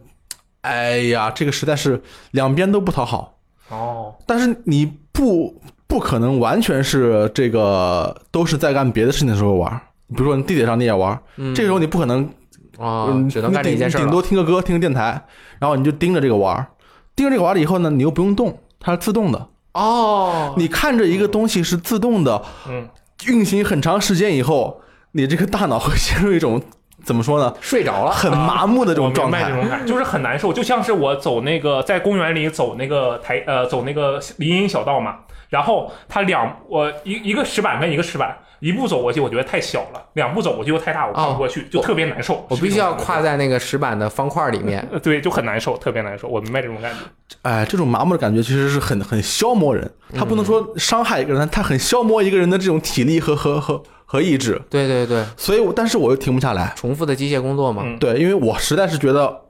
[0.62, 3.34] 哎呀，这个实在是两边都不讨好。
[3.68, 9.72] 哦，但是你不不可能完全是这个都是在干别的事情的时候玩，
[10.08, 11.54] 比如说你地铁上你也玩，嗯。
[11.54, 12.28] 这个时候你不可能，
[12.76, 15.24] 哦嗯，只能干这一件事顶多听个歌，听个电台，
[15.58, 16.66] 然后你就盯着这个玩，
[17.14, 22.86] 盯着这个玩了以后呢，你又不用动，它是自动的，哦，你看着一个东西是自动的嗯，
[23.26, 26.60] 运行很长时间以后，你这个大脑会陷入一种
[27.06, 29.44] 怎么说呢，睡着了，很麻木的这种状态。
[29.44, 42.34] 白这种感，就是很难受，就像是我走那个在公园里走那个台呃走那个林荫小道嘛，然后它两我一一个石板跟一个石板，一步走过去我觉得太小了，两步走过去又太大，我跨不过去，就特别难受。
[42.34, 44.86] 哦我必须要跨在，那个石板的方块里面。
[44.92, 46.26] 呃对，就很难受，特别难受。
[46.26, 46.98] 我明白这种感觉。
[47.42, 54.58] 哎，这种麻木的感觉其实是很很消磨人，他不能说伤害一个人，他很消磨一个人的这种体力和和和和意志。
[54.70, 56.72] 对对对，所以我，但是我又停不下来。
[56.74, 57.82] 重复的机械工作嘛。
[57.84, 59.42] 嗯对，因为我实在是觉得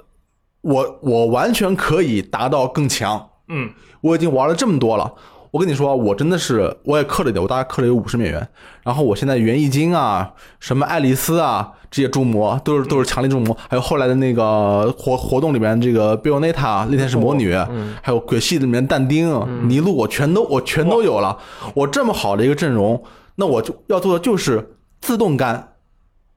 [0.63, 3.29] 我我完全可以达到更强。
[3.49, 5.13] 嗯，我已经玩了这么多了，
[5.53, 8.49] 我跟你说，我真的是我也氪了一点，我大概氪了有五十美元。
[8.83, 17.55] 然后我现在元易经啊，什么爱丽丝啊，这些铸模都是都是强力铸模，还有后来的那个活活动里面这个贝欧内塔那天是魔女，
[18.03, 19.29] 还有鬼系里面但丁、
[19.69, 21.39] 尼禄，我全都我全都有了。
[21.75, 23.01] 我这么好的一个阵容，
[23.37, 25.75] 那我就要做的就是自动干，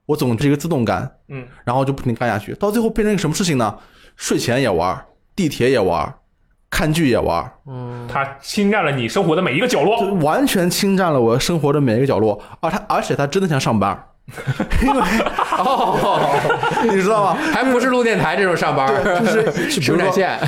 [0.06, 3.74] 我总是一个自动干，嗯，然后就不停干下去，到最后变成一个什么事情呢？
[4.16, 5.02] 睡前也玩，
[5.34, 6.14] 地铁也玩，
[6.68, 10.12] 看剧也玩，嗯，它侵占了你生活的每一个角落。
[10.16, 12.40] 完全侵占了我生活的每一个角落。
[12.60, 13.98] 而他，而且他真的像上班，
[14.82, 15.00] 因为
[15.58, 16.38] 哦，
[16.84, 17.40] 你知道吗？
[17.52, 18.88] 还不是录电台这种上班，
[19.20, 20.38] 就是去平展线。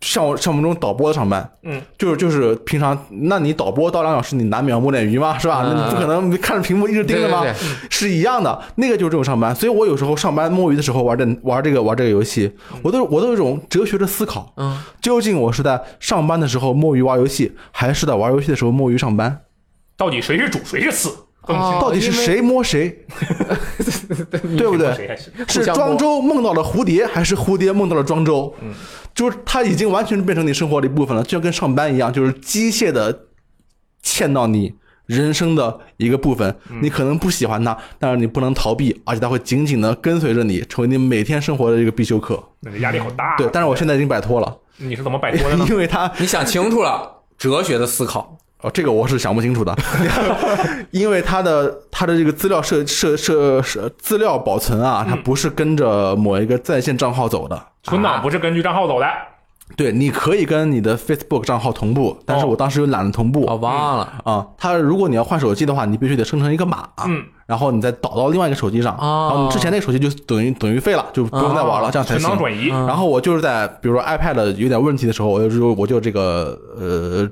[0.00, 5.62] 像我像我们这种导播的上班，嗯，就是就是平常，那你导播到两小时，你难免摸点鱼嘛，是吧？
[5.62, 7.42] 嗯那你不可能看着屏幕一直盯着吗？
[7.42, 7.58] 对对
[7.90, 9.54] 是一样的，那个就是这种上班。
[9.54, 12.50] 所以我有时候上班摸鱼的时候玩这玩这个玩这个游戏，
[12.82, 19.42] 我都我都有一种哲学的思考，嗯，究竟我是在上班的时候摸鱼玩游戏，还是在玩游戏的时候摸鱼上班？
[19.98, 21.10] 到底谁是主，谁是次？
[21.46, 23.04] 到底是谁摸谁？
[24.56, 25.18] 对不对？
[25.48, 28.54] 是庄周梦到了蝴蝶，还是蝴蝶梦到了庄周？
[28.60, 28.72] 嗯，
[29.14, 33.26] 就是它已经完全变成你生活的一部分了，就像跟上班一样，就是机械的
[34.04, 34.74] 嵌到你
[35.06, 36.54] 人生的一个部分。
[36.80, 42.42] 你可能不喜欢它，但是你不能逃避，而且它会紧紧的跟随着你，成为你每天生活的一个必修课。
[42.60, 43.36] 那压力好大。
[43.36, 45.66] 对，但是我现在已经摆脱了，你是怎么摆脱的呢？
[45.68, 48.36] 因为它你想清楚了，哲学的思考。
[48.62, 49.74] 哦，这个我是想不清楚的，
[50.90, 57.60] 因为它的它的这个资料设设设设资料保存啊，它不是跟着某一个在线账号走的。
[57.82, 59.06] 存档不是根据账号走的。
[59.76, 72.38] 对，你可以跟你的 Facebook 账号同步，但是我当时又懒得同步我啊、忘了啊，它如果你要换手机的话，你必须得生成一个码，嗯，然后你再导到另外一个手机上，哦然后你之前那个手机就等于等于废了，就不用再玩了，这样才行存档。
[72.40, 72.66] 转移。
[72.66, 77.30] 然后我就是在比如说 iPad 有点问题的时候，我就我就这个呃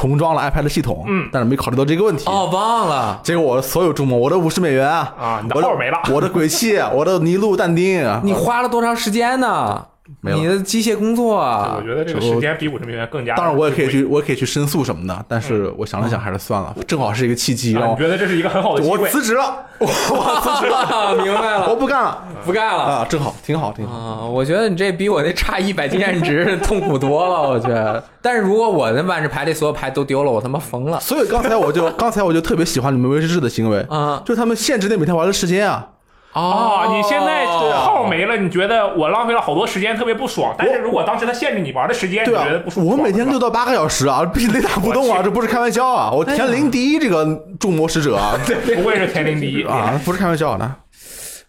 [0.00, 2.24] 重装了 iPad 系统，嗯但是没考虑到这个问题。
[2.26, 3.20] 哦，忘了。
[3.22, 5.98] 结果我的所有注目，我的五十美元啊，啊，你的我的号没了。
[6.10, 9.84] 我的鬼泣，我的尼禄但丁，啊你花了多长时间呢？
[10.20, 13.34] 没有你的机械工作啊我啊，觉得这个时间比五十美元更加。
[13.34, 19.08] 当然，我也可以去，我也可以去申诉什么的，但是我想了想，还是算了，正好是一个契机，我你觉得这是一个很好的机会我？
[19.08, 22.82] 辞职了，我 我辞职了， 明白我，不干了不干了。
[22.82, 23.94] 啊，正好，挺好，挺好。
[23.94, 28.02] 啊，我觉得你这比我那差一百经验值痛苦多了， 我觉得。
[28.22, 31.00] 但是如果我的万智牌里所有牌都丢了，我他妈疯了。
[31.00, 35.88] 所以刚才我就刚才我就特别喜欢你们威士忌的行为，啊就他们限制那每天玩的时间啊。
[36.32, 40.54] 哦，你现在号没了，你觉得我浪费了好多时间，特别不爽。
[40.56, 42.86] 但是如果当时他限制你玩的时间，你觉得不，爽？
[42.86, 46.10] 我每天六到八个小时啊， 必须雷打不动啊，这不是开玩笑啊！
[46.10, 47.24] 我天灵第一这个
[47.58, 50.72] 众魔使者啊， 不愧是天灵第一 啊，不是开玩笑的。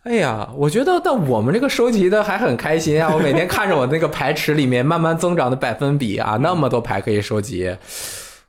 [0.03, 3.13] 哎呀，我觉得但我们这个收集的还很开心啊！
[3.13, 7.69] 我每天看着我那个牌池里面慢慢增长的百分比啊，那么多牌可以收集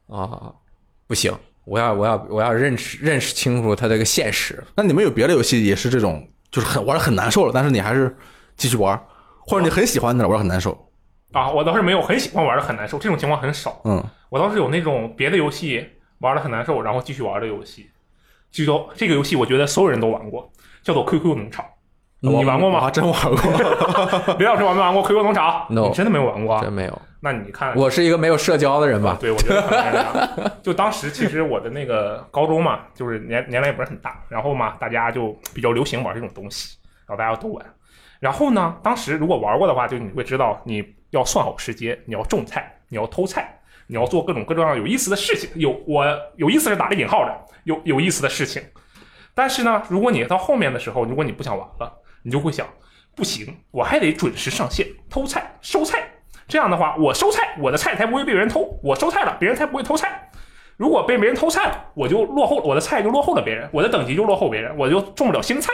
[0.09, 0.30] 啊，
[1.07, 1.30] 不行，
[1.65, 4.63] 我要我要我要认识认识清楚它这个现实。
[4.77, 8.17] 那你们有别的游戏也是这种，就是很玩的很难受了，但是你还是
[8.57, 9.01] 继续玩，
[9.41, 10.89] 或者你很喜欢的玩的很难受。
[11.33, 11.49] 啊！
[11.51, 13.81] 我倒是没有很喜欢玩的很难受，这种情况很少。
[13.85, 15.83] 嗯，我倒是有那种别的游戏
[16.19, 17.89] 玩的很难受，然后继续玩的游戏。
[18.51, 20.53] 据说这个游戏，我觉得所有人都玩过，
[20.83, 21.65] 叫做 QQ 农场。
[22.21, 22.81] 你玩过吗？
[22.81, 24.37] 我还真玩过。
[24.39, 26.61] 刘老师玩没玩过 QQ 农场 No 你真的没有玩过啊？
[26.63, 29.16] 真没有那你看我是一个没有社交的人吧？
[29.20, 30.53] 对，我觉得可能是这样。
[30.61, 37.64] 就当时其实我的那个高中嘛，就是年年龄也不是很大，然后嘛，大家就比较流行玩这种东西，然后大家都玩。
[38.18, 43.57] 然后呢，当时如果玩过的话，就你会知道你要算好时间，你要种菜，你要偷菜，
[43.87, 45.49] 你要做各种各种各样有意思的事情。
[45.55, 46.05] 有我
[46.35, 48.61] 有意思是打个引号的，有有意思的事情。
[49.33, 51.93] 但是呢，如果你到后面的时候，如果你不想玩了，
[52.25, 52.66] 你就会想，
[53.14, 56.09] 不行，我还得准时上线偷菜收菜。
[56.49, 58.78] 这样的话，我收菜，我的菜才不会被别人偷。
[58.82, 60.30] 我收菜了，别人才不会偷菜。
[60.76, 65.72] 如果被别人偷菜了，我就落后，我的菜就落后了别人，我的等级就落后别人，我就种不了新菜，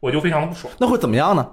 [0.00, 1.46] 我就非常的不爽，那会怎么样呢？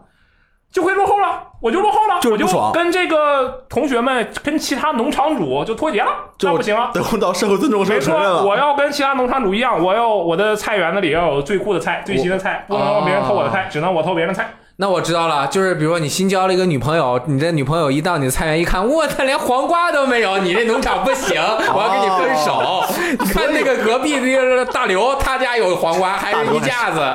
[0.72, 6.91] 就会落后了，我就落后了，我就是不爽就跟这个同学们跟其他农场主就脱节了，那不行了。
[6.93, 8.14] 等到社会尊重没错。
[8.45, 14.47] 我要跟其他农场主一样，我要我的菜园子里要有最酷的菜、最新的菜，不能让别人偷我的菜，只能我偷别人的菜。
[14.82, 21.36] 那我知道了，就是比如说你新交了一个女朋友，你这女朋友一到你的菜园一看，我操，连黄瓜都没有，你这农场不行，
[21.76, 22.86] 我要跟你分手。
[23.12, 27.14] 你看那个隔壁那个大刘，他家有黄瓜，还是一架子，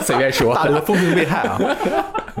[0.00, 0.54] 随便说。
[0.54, 1.60] 大刘风评被害啊！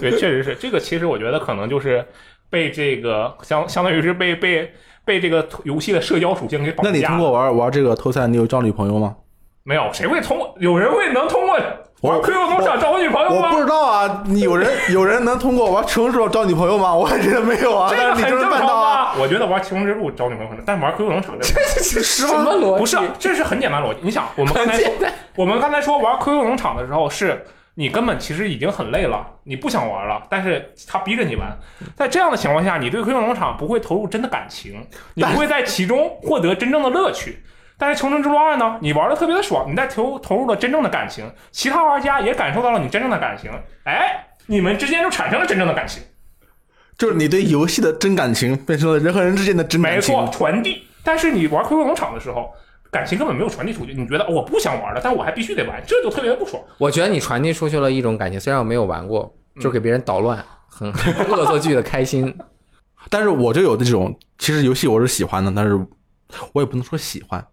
[0.00, 0.80] 对，确实是这个。
[0.80, 2.04] 其实我觉得可能就是
[2.50, 4.68] 被这个相相当于是被被
[5.04, 6.90] 被这个游戏的社交属性给绑架。
[6.90, 9.14] 那你通过玩玩这个偷菜，你有交女朋友吗？
[9.62, 9.88] 没有？
[9.92, 10.52] 谁会通过？
[10.58, 11.56] 有人会能通过
[12.02, 13.48] 玩 QQ 农场找我女朋友吗？
[13.50, 16.94] 我不知道啊，你有人有人能通过玩《求生之路》找女朋友吗？
[16.94, 19.14] 我也觉得没有啊，这个但是你就能很正常办到啊。
[19.18, 22.78] 我觉得玩《求生之路》找女朋友可能，但玩 QQ 农场这什么逻辑？
[22.78, 24.00] 不是，这是很简单的逻辑。
[24.02, 24.78] 你想，我们刚才
[25.36, 27.42] 我们刚才说玩 QQ 农场的时候，是
[27.76, 31.58] 你根本其实已经很累了，你不想玩了，但是他逼着你玩。
[31.96, 37.42] 在这样的情况下，你对 QQ 农场不会投入真的感情，你不会在其中获得真正的乐趣。
[37.78, 43.50] 但是《求生之路二》呢，你玩的特别的爽，你在投投入了真正的感情，其他玩家也感受到了你真正的感情，
[43.84, 46.02] 哎，你们之间就产生了真正的感情。
[46.96, 50.14] 就是你对游戏的真感情变成了人和人之间的真没感情。
[50.16, 50.82] 没错，传递。
[51.04, 52.50] 但是你玩 QQ 农场的时候，
[52.90, 56.62] 感情根本没有传递出去，你觉得、哦我不想玩了，但我还必须得玩，这就特别的不爽。
[56.78, 62.34] 我觉得你传递出去了一种感情，虽然我没有玩过，就是给别人捣乱，很 很恶作剧的开心。
[63.10, 65.74] 但是我就有这种，其实游戏我是喜欢的，但是
[66.54, 67.46] 我也不能说喜欢，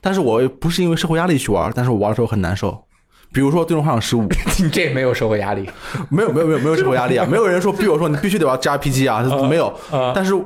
[0.00, 2.84] 但是我不是因为社会压力去玩，但是我玩的时候很难受。
[3.32, 4.26] 比如说《最终幻想十五》，
[4.62, 5.68] 你这没有社会压力，
[6.08, 9.72] 没有没有没有没有社会压力啊， 没有人说逼我说你必须得玩 JRPG 啊，没有。
[10.14, 10.40] 但是，哎，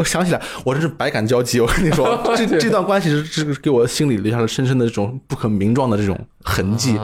[0.00, 1.60] 我想起来，我真是百感交集。
[1.60, 6.98] 我跟你说， 这这段关系是是给我心里留下了深深的这种不可名状的这种痕迹。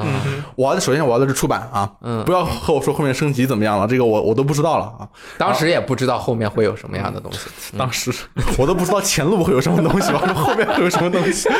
[0.54, 5.06] 我玩的首先我玩的是出版啊，嗯不要和我说后面升级怎么样了，这个我我都不知道了啊。
[5.36, 7.40] 当时也不知道后面会有什么样的东西。
[7.76, 8.10] 当时
[8.56, 11.50] 我都不知道前路会有什么东西，完了后面会有什么东西。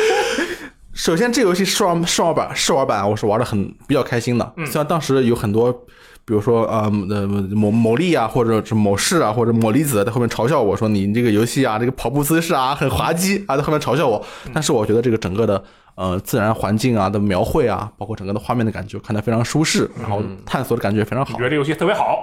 [0.94, 5.84] 首先，这游戏试玩试玩版试玩版我是玩的很比较开心的，虽然当时有很多，
[6.26, 14.20] 比如说呃呃某某力啊，或者是某市啊，或者某离子在后面嘲笑我说你这个游戏啊，这个跑步姿势啊很滑稽啊，在后面嘲笑我。
[14.52, 15.62] 但是我觉得这个整个的
[15.94, 22.18] 呃自然环境啊的描绘啊，包括整个的画面的感觉，看得非常舒适，然后探索的感觉非常好你觉，得这游戏特别好，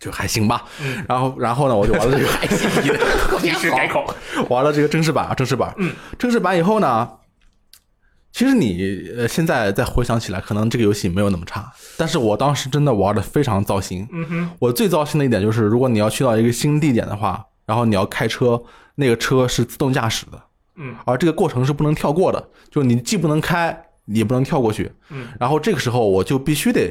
[0.00, 0.64] 就还行吧。
[1.06, 3.38] 然后然后呢，我就玩了这个。
[3.38, 4.02] 及时改口。
[4.48, 7.08] 玩了这个正式版啊，正式版，嗯，正式版以后呢，
[8.32, 14.08] 其实你呃现在再回想起来，可能这个游戏没有那么差，但是我当时真的玩的非常糟心。
[14.10, 18.60] 嗯哼，我最糟心的一点就是，如果你要去到一个新地点的话，然后你要开车，
[18.94, 20.42] 那个车是自动驾驶的，
[20.76, 26.90] 嗯，而这个过程是不能跳过的，就是你既不能开，也不能跳过去，嗯，然后这个时候我就必须得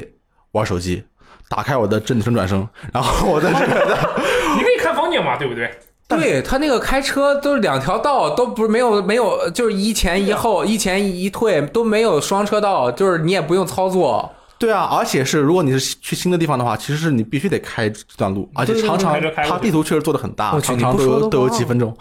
[0.52, 1.02] 玩手机，
[1.48, 4.14] 打开我的震声转声，然后我在这个
[4.56, 5.70] 你可以看风景嘛，对不对？
[6.16, 14.30] 对他那个开车都是两条道，都不是没有没有，就是一前一后，一前一退都没有双车道，就是你也不用操作。
[14.58, 21.92] 对啊，而且是如果你是去新的地方的话，其实是你必须得开这段路，而且常常它地图确实做的很大，常常都有都有几分钟。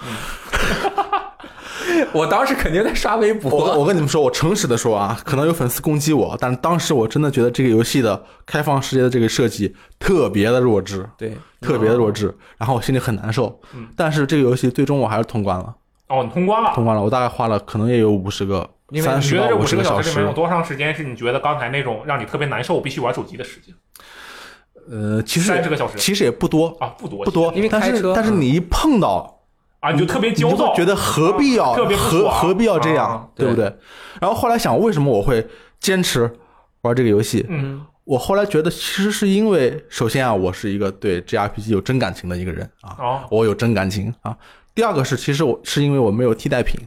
[2.13, 13.59] 我当时肯定在刷微博，我跟你们说，我诚实的说啊，可能有粉丝攻击我，但当时我真的觉得这个游戏的开放世界的这个设计特别的弱智，对，特别的弱智，然后我心里很难受。
[13.95, 15.75] 但是这个游戏最终我还是通关了，
[16.07, 16.71] 哦，你通关了。
[16.73, 20.33] 通关了，我大概花了可能也有五十个、因为三你觉得这五十个小时十个小时里面有。
[20.33, 23.75] 多长时间是你觉得刚才那种让你特别难受、必须玩手机的时间？
[24.89, 29.37] 呃，其实三十个小时其实也不多，啊，不多，不多，因为但是但是你一碰到。
[29.81, 33.65] 啊，你就特别焦躁，觉得何必要、啊特别不何何必要这样，啊对不对？
[34.19, 35.45] 然后后来想，为什么我会
[35.79, 36.31] 坚持
[36.81, 37.45] 玩这个游戏？
[37.49, 44.35] 嗯我后来觉得，其实是因为，首先啊，我是一个对 JRPG 有真感情的一个人啊，哦，我有真感情啊。
[44.73, 46.79] 第二个是，其实我是因为我没有替代品，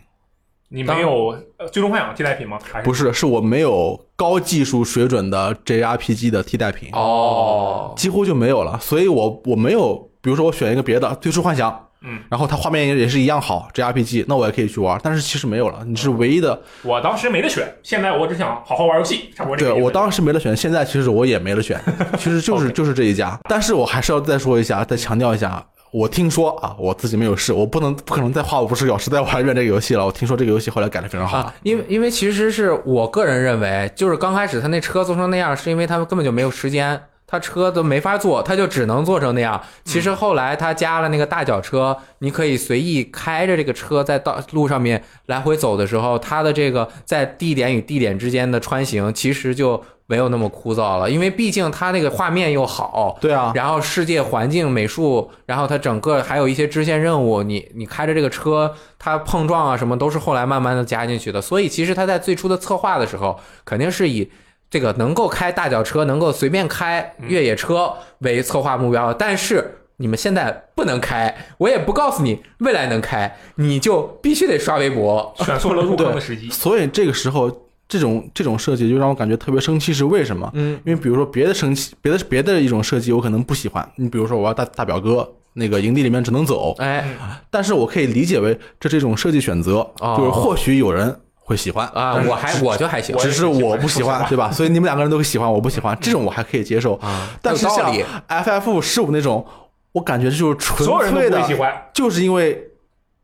[0.69, 2.59] 你没有呃最终幻想替代品吗？
[2.63, 11.71] 还是不是，是我没有高技术水准的 JRPG 的替代品，哦，几乎就没有了，所以我我没有比如说我选一个别的《最初幻想》，
[12.07, 15.01] 嗯，然后它画面也也是一样好，JRPG，那我也可以去玩。
[15.03, 16.61] 但是其实没有了，你是唯一的。
[16.83, 19.73] 我当时没得选，现在我只想好好玩游戏，差不多这个。
[19.73, 21.81] 对我当时没得选，现在其实我也没得选，
[22.19, 23.39] 其实就是就是这一家。
[23.49, 25.65] 但是我还是要再说一下，再强调一下。
[25.93, 30.05] 我听说啊，我自己没有试，我不能不可能再花五十小时再玩一遍这个游戏了。
[30.05, 37.01] 我听说这个游戏后来改的非常好，啊，因为因为其实是我个人认为，就是刚开始他那车做成那样，是因为他们根本就没有时间，
[37.35, 39.61] 他车都没法做，他就只能做成那样。
[39.85, 61.43] 其实后来他加了那个大脚车，你可以随意开着这个车在道路上面来回走的时候，它的这个在地点与地点之间的穿行，其实就没有那么枯燥了，因为毕竟它那个画面又好，对啊，然后世界环境、美术，然后它整个还有一些支线任务，你你开着这个车，它碰撞啊什么都是后来慢慢的加进去的。
[61.43, 64.31] 所以其实他在最初的策划的时候，肯定是以
[64.71, 69.13] 这个能够开大脚车、能够随便开越野车为策划目标。
[69.15, 75.33] 但是你们现在不能开，我也不告诉你未来能开，你就必须得刷微博。
[75.39, 76.51] 选错了入坑的时机。
[76.51, 80.51] 所以这个时候这种这种设计就让我感觉特别生气，是为什么？
[80.55, 87.07] 嗯，因为比如说别的生气，别的别的一种设计我可能不喜欢，你比如说我要大大表哥那个营地里面只能走，哎
[87.51, 91.15] 但是我可以理解为这是一种设计选择，哦就是或许有人
[91.47, 94.51] 会喜欢啊，我还我就还行我只是我不喜欢对吧？
[94.51, 96.95] 所以你们两个人都喜欢，我不喜欢，这种我还可以接受。
[96.97, 99.47] 啊，但是像有道理 FF 十五那种，
[99.93, 101.73] 我感觉就是纯所有人都粹的。
[101.93, 102.59] 就是因为，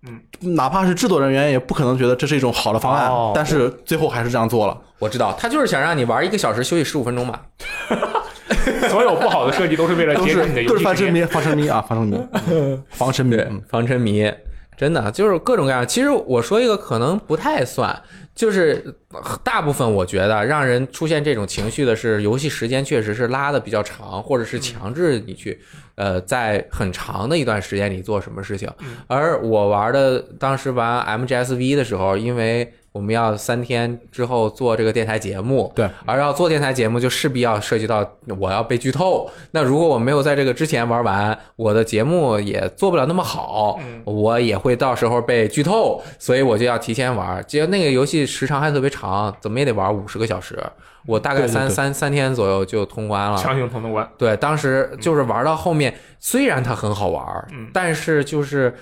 [0.07, 4.79] 嗯，哪怕是制作人员也不可能觉得这是一种好的方案，哦但是最后还是这样做了。
[4.99, 7.41] 我知道，他就是想让你玩一个小时，休息十五分钟嘛。
[8.91, 10.85] 所有不好的设计都是为了都节省你的是都游戏时间。
[10.85, 12.19] 是防 沉迷，防沉迷啊，防沉迷，
[12.91, 13.43] 防沉迷。
[13.69, 14.31] 防沉迷，
[14.81, 15.87] 真的就是各种各样。
[15.87, 18.03] 其实我说一个可能不太算，
[18.35, 18.83] 就是
[19.45, 25.61] 大部分我觉得让人出现这种情绪的是游戏时间确实是拉的比较长，或者是强制你去
[25.97, 28.71] 呃在很长的一段时间里做什么事情。
[29.07, 38.05] 而我玩的当时玩 MGSV 的时候，因为我们要三天之后做这个电台节目，对，而要做电台节目，就势必要涉及到
[38.39, 39.31] 我要被剧透。
[39.53, 47.43] 那如果我没有在这个之前玩完，我的节目也做不了那么好，嗯我也会到时候被剧透，所以我就要提前玩。
[47.47, 50.59] 结果那个游戏时长还特别长，怎么也得玩五十个小时。
[51.07, 53.37] 我大概三三三天左右就通关了。
[53.39, 58.75] 强行通通关，对，当时就是玩到后面，虽然它很好玩，嗯但是就是，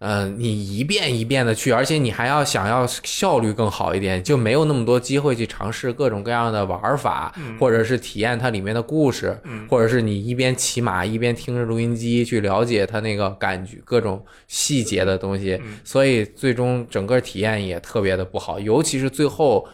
[0.00, 19.66] 呃，你一遍一遍的去，而且你还要想要效率更好一点，就没有那么多机会去尝试各种各样的玩法，嗯或者是体验它里面的故事，嗯或者是你一边骑马一边听着录音机去了解它那个感觉各种细节的东西，嗯所以最终整个体验也特别的不好，尤其是最后。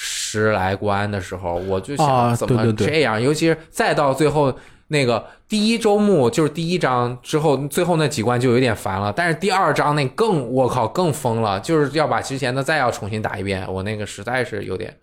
[0.00, 4.56] 十来关的时候，我就啊想怎么对对对这样，尤其是再到最后
[4.88, 9.12] 那个第一周目，就是第一章之后，最后那几关就有点烦了。
[9.12, 14.96] 但是第二章那更，我靠，更疯了，就是要把之前的再要重新打一遍，我那个实在是有点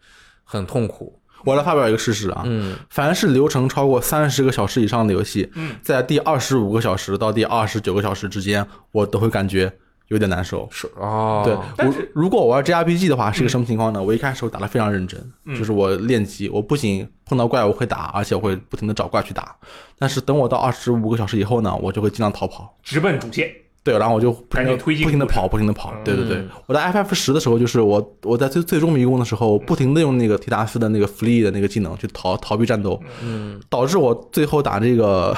[0.43, 1.19] 很痛苦。
[1.43, 9.71] 我来发表一个事实啊，嗯，凡是流程超过三十个小时以上的游戏，嗯在第二十五个小时到第二十九个小时之间，我都会感觉
[10.07, 10.67] 有点难受。
[10.71, 14.01] 是啊，对，我如果我玩 JRPG 的话，是一个什么情况呢？
[14.01, 19.55] 我一开始我打的非常认真，嗯就是我练级，我不仅碰到怪我会打，而且我会不停的找怪去打。
[19.97, 22.77] 但是等我到二十五个小时以后呢，我就会尽量逃跑。
[22.83, 23.49] 直奔主线。
[23.83, 25.93] 对，然后我就不停的赶紧推进不停的跑，不停的跑。
[26.03, 35.37] 对对对嗯，我在 FF 十的时候，就是我我在最最终迷宫的时候，不停的用那个提达斯的那个 flee 的那个技能去逃逃避战斗，嗯导致我最后打这个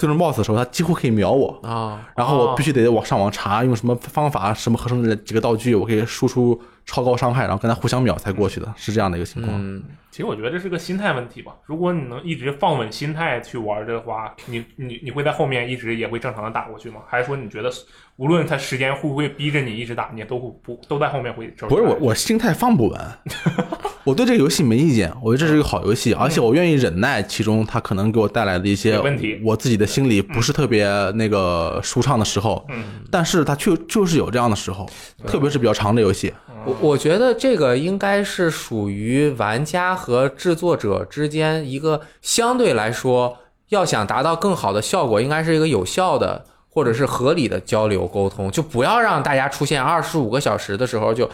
[0.00, 1.60] 最终 BOSS 的时候，他几乎可以秒我。
[1.62, 9.54] 啊，然后我必须得往上网查用什么方法、什么合成的几个道具，我可以输出超高伤害，然后跟他互相秒才过去的，是这样的一个情况。
[9.56, 11.52] 嗯，其实我觉得这是个心态问题吧。
[11.66, 17.00] 如果你能一直放稳心态去玩的话，你你你会在后面一直也会正常的打过去吗？
[17.08, 17.70] 还是说你觉得
[18.16, 23.00] 无论他时间会不会逼着你一直打，你都会不都在后面会不是我，我心态放不稳，
[24.04, 29.40] 我对这个游戏没意见，我觉得这是一个好游戏，而且我愿意忍耐其中它可能给我带来的一些问题。
[29.44, 34.88] 我自己的心里不是特别那个舒畅的时候，嗯，但是它就就是有这样的时候，
[35.26, 36.32] 特别是比较长的游戏，
[36.66, 43.38] 我我觉得这个应该是属于玩家和制作者之间一个相对来说，
[43.68, 51.28] 要想达到更好的效果，应该是一个有效的或者是合理的交流沟通，就不要让大家出现二十五个小时的时候就。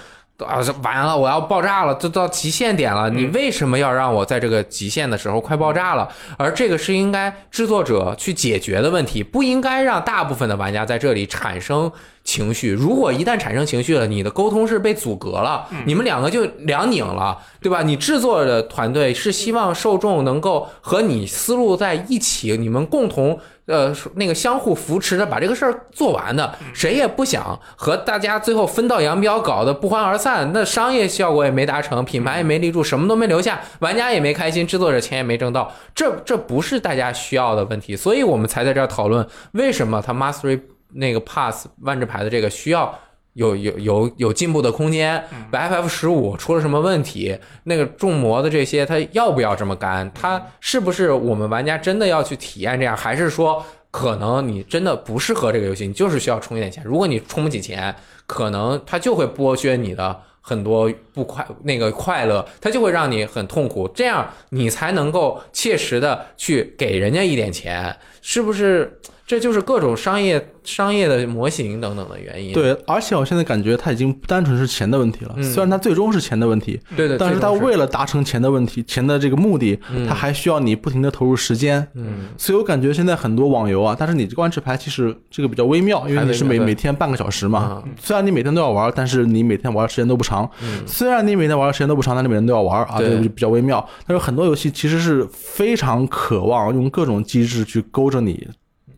[0.45, 1.17] 啊，这完了！
[1.17, 3.09] 我要爆炸了，都到极限点了。
[3.09, 6.07] 你为什么要让我在这个极限的时候快爆炸了？
[6.37, 11.91] 而这个是应该制作者去解决的问题，不应该让大部分的玩家在这里产生
[12.27, 12.73] 情绪。
[12.73, 17.83] 如果一旦产生情绪了，你的沟通是被阻隔了，你们两个就两拧了，对吧？
[17.83, 23.39] 你制作的团队是希望受众能够和你思路在一起，你们共同。
[23.67, 30.49] 呃，那个相互扶持的把这个事儿做完的，谁也不想和大家最后分道扬镳，搞得不欢而散。
[30.55, 35.73] 那商业效果也没达成，品牌也没立住，什么都没留下，玩家也没开心，制作者钱也没挣到。
[35.93, 40.61] 这这不是大家需要的问题，所以我们才在这儿讨论为什么他 Mastery
[40.93, 42.99] 那个 Pass 万智牌的这个需要。
[43.35, 45.23] 有有有有进步的空间
[45.53, 47.39] ，FF 十五出了什么问题？
[47.65, 50.11] 那个重魔的这些，它要不要这么干？
[50.15, 52.97] 它是不是我们玩家真的要去体验这样？
[52.97, 56.83] 还是说可能你真的不适合这个游戏，你就是需要充一点钱？
[56.83, 57.95] 如果你充不起钱，
[58.27, 63.87] 可能它就会剥削你的很多不快那个快乐，它就会让你很痛苦。
[63.89, 67.95] 这样你才能够切实的去给人家一点钱，
[68.29, 68.99] 是不是？
[69.25, 72.53] 这就是各种商业商业的模型等等的原因。
[72.53, 81.85] 对，而且我现在感觉它已经不单纯是钱的问题了，虽然它最终是钱的问题，对对，但是它为了达成钱的问题，钱的这个目的，它还需要你不停的投入时间。
[81.95, 90.49] 嗯，所以我感觉现在很多网游啊，但是你这万智牌其实这个比较微妙，因为你是每每天半个小时嘛，虽然你每天都要玩，但是你每天玩的时间都不长。
[90.87, 93.85] 虽然你每天玩的时间都不长，但是每天都要玩啊，这个比较微妙。
[94.07, 98.49] 但是很多游戏其实是非常渴望用各种机制去勾着你。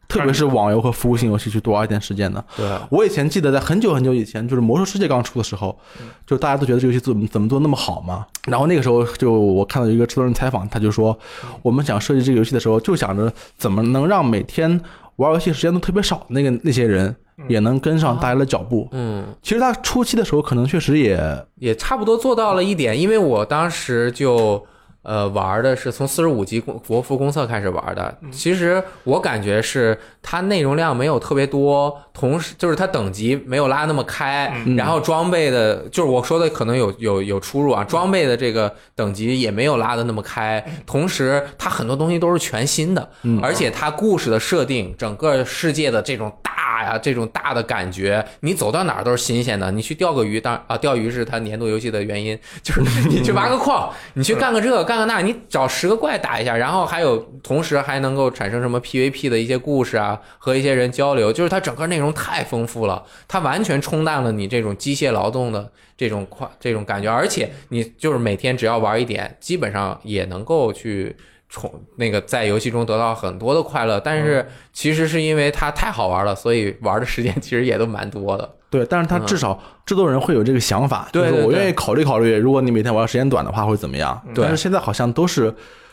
[0.08, 2.42] 特别是网游和服务性游戏去多花一点时间的。
[2.56, 5.78] 对，我以前记得在很久很久以前，就是《魔兽世界》刚出的时候，
[6.26, 8.24] 就大家都觉得这游戏怎么怎么做那么好嘛。
[8.46, 11.18] 然后那个时候就我看到一个制作人采访，他就说，
[11.60, 14.80] 我们想设计这个游戏的时候，就想着怎么能让每天
[15.16, 17.14] 玩游戏时间都特别少的那个那些人
[17.46, 18.88] 也能跟上大家的脚步。
[18.92, 21.22] 嗯，其实他初期的时候可能确实也
[21.56, 24.64] 也差不多做到了一点，因为我当时就。
[25.08, 28.14] 呃，玩的是从四十五级国国服公测开始玩的。
[28.30, 40.62] 其实我感觉是它内容量没有特别多，同时就是它等级没有拉那么开，然后装备的，就是我说的可能有有有出入啊，装备的这个等级也没有拉的那么开。
[40.84, 46.52] 同时，它很多东西都是全新的，而且它故事的设定，整个世界的这种大
[46.84, 49.70] 呀，这种大的感觉，你走到哪儿都是新鲜的。
[49.70, 55.04] 你去钓个鱼，当啊，钓鱼是它年度游戏的原因，就是 你去挖个矿，你去干个这干个。
[55.06, 71.16] 那你找十个怪打一下，然后还有同时还能够产生什么 PVP 的一些故事啊，和一些人交流，就是它整个内容太丰富了，它完全冲淡了你这种机械劳动的这种快这种感觉，而且你就是每天只要玩一点，基本上也能够去
[71.48, 74.00] 冲那个在游戏中得到很多的快乐。
[74.00, 78.48] 但是其实是因为它太好玩了，所以玩的时间其实也都蛮多的。
[78.70, 84.22] 对，但是他至少制作人会有这个想法，就是我愿意考虑考虑，如果你每天玩的时间短的话会怎么样？
[84.34, 85.50] 对，但是现在好像都是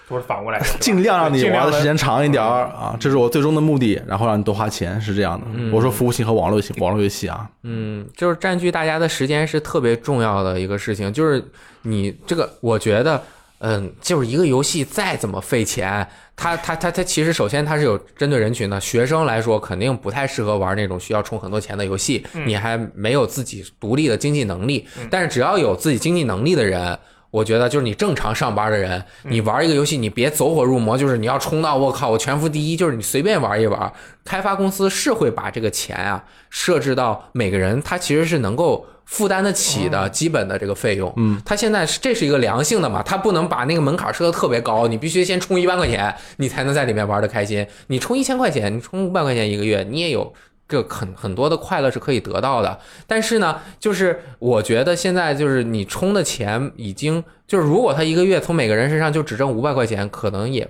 [0.10, 5.48] 都是反过来， 尽量让你玩的时间长一点儿啊，这是我最终的目的，然后让你多花钱，是这样的。
[5.72, 11.42] 我说服务性和网络性网络游戏啊，嗯，就是占据大家的时间是特别重要的一个事情，就是
[11.84, 13.24] 你这个，我觉得。
[13.60, 24.86] 嗯，就是一个游戏再怎么费钱，它它它它其实首先它是有针对人群的，学生来说肯定不太适合玩那种需要充很多钱的游戏，你还没有自己独立的经济能力。
[25.10, 27.00] 但是只要有自己经济能力的人，
[27.32, 33.92] 我觉得就是你正常上班的人，你玩一个游戏，你别走火入魔，就是你要冲到我靠我全服第一，就是你随便玩一玩。
[34.26, 38.86] 开发公司是会把这个钱啊设置到每个人，他其实是能够。
[39.06, 47.66] 负担得起的基本的这个费用，嗯，他现在是这是一个良性的嘛，他不能把那个门槛设的特别高，你必须先充一万块钱，你才能在里面玩的开心。
[47.88, 50.34] 你充一千块钱，你充五百块钱一个月，你也有
[50.68, 52.80] 这很很多的快乐是可以得到的。
[53.06, 60.68] 但是呢，就是我觉得现在就是你充的钱已经就是如果他一个月从每个人身上就只挣五百块钱，可能也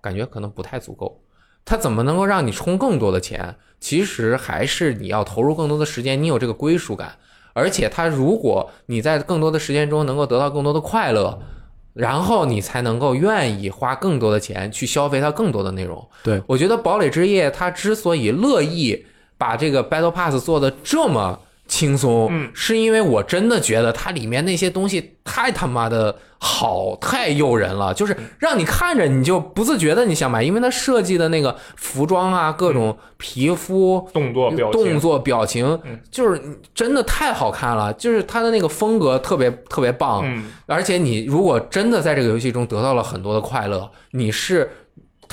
[0.00, 1.22] 感觉可能不太足够。
[1.64, 3.54] 他怎么能够让你充更多的钱？
[3.78, 7.16] 其实还是你要投入更多的时间，你有这个归属感。
[7.52, 11.38] 而且，他如果你在更多的时间中能够得到更多的快乐，
[11.94, 16.08] 然后你才能够愿意花更多的钱去消费它更多的内容。
[16.22, 19.04] 对我觉得《堡垒之夜》它之所以乐意
[19.36, 21.38] 把这个 Battle Pass 做的这么。
[21.72, 36.38] 轻松，嗯，是因为我真的觉得它里面那些东西太他妈的好，太诱人了，就是让你看着你就不自觉的你想买，因为它设计的那个服装啊，各种皮肤动作表动作表情，就是
[36.74, 44.70] 真的太好看了，就是它的那个风格特别特别棒，嗯，而且你如果真的在这个游戏中得到了很多的快乐，你是。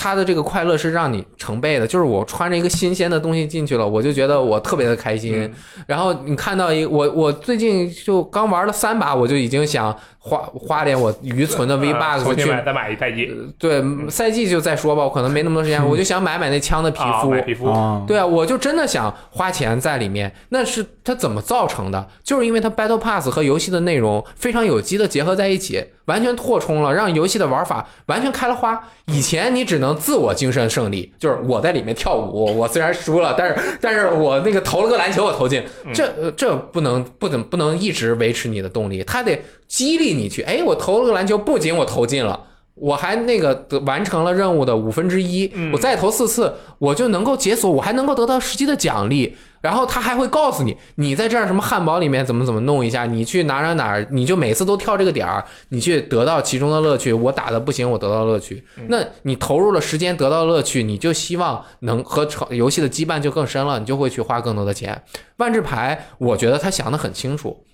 [0.02, 5.44] 它的这个快乐是让你成倍的，就是我穿着一个新鲜的东西进去了，我就觉得我特别的开心。
[5.44, 5.54] 嗯
[5.86, 17.04] 然后你看到一我我最近就刚玩了三把，我就已经想花花点我余存的 V 呃 bucks 去重新买再买一代机对赛季就再说吧，我可能没那么多时间，我就想买买那枪的皮肤。
[17.04, 20.32] 啊买皮肤，啊，对啊，我就真的想花钱在里面。
[20.50, 22.06] 那是它怎么造成的？
[22.24, 28.80] 就是因为它 Battle Pass 和游戏的内容非常有机的结合在一起，完全扩充了，让游戏的玩法完全开了花。
[29.06, 35.64] 以前你只能自我精神胜利，就是我在里面跳舞，我虽然输了，但是但是我那个投了个篮球，我投进，
[35.94, 40.42] 这呃这不能不能不能一直维持你的动力，它得激励你去。
[40.42, 42.48] 哎，我投了个篮球，不仅我投进了。
[42.76, 49.36] 我还那个得完成了任务的五分之一，嗯我再投四次，我就能够解锁，我还能够得到实际的奖励。
[49.60, 57.12] 然后他还会告诉你，你在这儿什么汉堡里面怎么怎么弄一下，你去哪哪哪儿，你就每次都跳这个点儿，你去得到其中的乐趣。
[57.12, 58.64] 我打的不行，我得到乐趣。
[58.88, 65.04] 那你投入了时间，得到乐趣，你就希望能和成游戏的羁绊就更深了，你就会去花更多的钱。
[65.36, 67.66] 万智牌，我觉得他想的很清楚。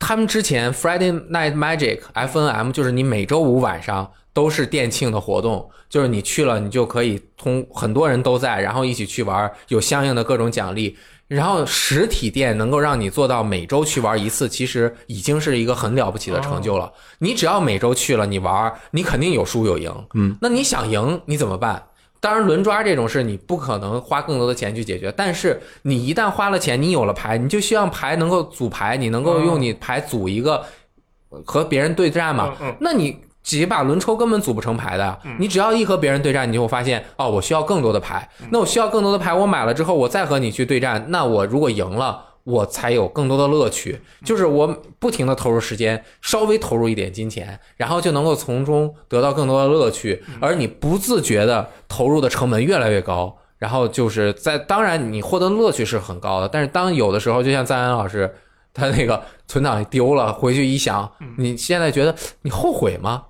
[0.00, 10.96] 他们之前 Friday Night Magic FNM 就是你每周五晚上都是店庆的活动，就是你去了，你就可以通很多人都在，然后一起去玩，有相应的各种奖励。
[11.28, 16.92] 然后实体店能够让你做到每周去玩一次，其实已经是一个很了不起的成就了。
[17.20, 19.94] 你只要每周去了，你玩，你肯定有输有赢。
[20.14, 21.80] 嗯，那你想赢，你怎么办？
[22.20, 30.62] 当然，轮抓这种事你不可能花更多的钱去解决，但是你一旦花了钱，你有了牌，你就希望牌能够组牌，你能够用你牌组一个
[31.46, 32.52] 和别人对战嘛。
[32.80, 38.28] 那你几把轮抽根本组不成牌的，你只要一和别人对战，你就会发现哦，我需要更多的牌。
[38.50, 42.26] 那我需要更多的牌，我买了之后，我再和你去对战，那我如果赢了。
[42.44, 44.66] 我才有更多的乐趣，就是我
[44.98, 58.34] 不停的投入时间，稍微投入一点金钱，然后就能够从中得到更多的乐趣，而你不自觉的投入的成本越来越高，然后就是在当然你获得乐趣是很高的，但是当有的时候，就像赞恩老师
[58.72, 63.24] 他那个存档丢了，回去一想，你现在觉得你后悔吗？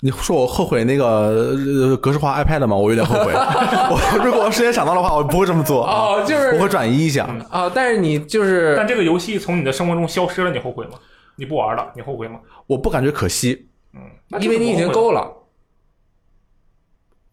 [0.00, 2.76] 你说我后悔那个呃格式化 iPad 吗？
[2.76, 3.32] 我有点后悔。
[3.90, 5.84] 我如果我事先想到的话，我不会这么做。
[5.84, 7.24] 啊哦，就是我会转移一下。
[7.50, 10.92] 啊，但是你就是但这个游戏从你的生活中消失了，你后悔吗？
[11.34, 12.38] 你不玩了，你后悔吗？
[12.66, 13.68] 我不感觉可惜。
[13.92, 14.00] 嗯，
[14.40, 15.32] 因为你已经，够了。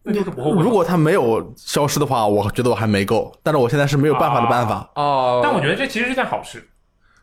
[0.02, 0.62] 那就是不后悔。
[0.62, 3.32] 如果它没有消失的话，我觉得我还没够。
[3.42, 4.90] 但是我现在是没有办法的办法。
[4.96, 6.68] 哦，但我觉得这其实是件好事。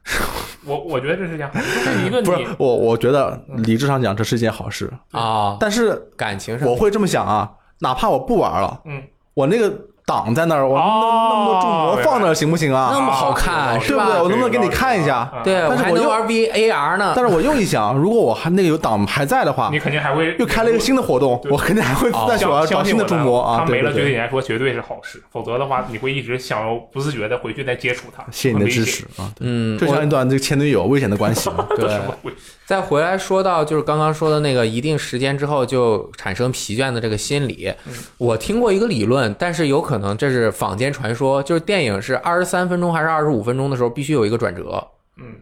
[0.66, 9.03] 我我觉得这是件好事，就是一个你不是我，我觉得理智上讲这是一件好事，啊，但是感情上我会这么想啊，哪怕我不玩了，嗯，
[9.34, 9.70] 我那个
[10.06, 13.01] 档在那儿，我那么多重模放那儿行不行啊那啊？
[13.06, 14.24] 么好看是吧对不对？？
[14.24, 15.32] 我能不能给你看一下？
[15.43, 17.14] 对，我但是我又还能玩 VAR 呢。
[17.16, 23.60] 但是我又一想，如果我还那个有挡还在的话你，肯定还会又开了一个新的活动，我肯定还会哦再去玩找新的相信我重模啊。
[23.60, 28.24] 它没了，对你来说绝对是好事，否则的话，你会一直想要不自觉的回去再接触它。
[28.32, 29.06] 谢谢你的支持。
[29.18, 29.32] 啊。
[29.39, 31.49] 嗯，就像一段这个前女友危险的关系。
[31.78, 31.99] 对？
[32.66, 37.72] 再回来说到就是刚刚说的那个一定时间之后就产生疲倦的这个心理，
[38.18, 44.88] 我听过一个理论，但是有可能这是坊间传说，就是电影是二十三分钟还是二十五分钟的时候必须有一个转折，
[45.18, 45.36] 嗯，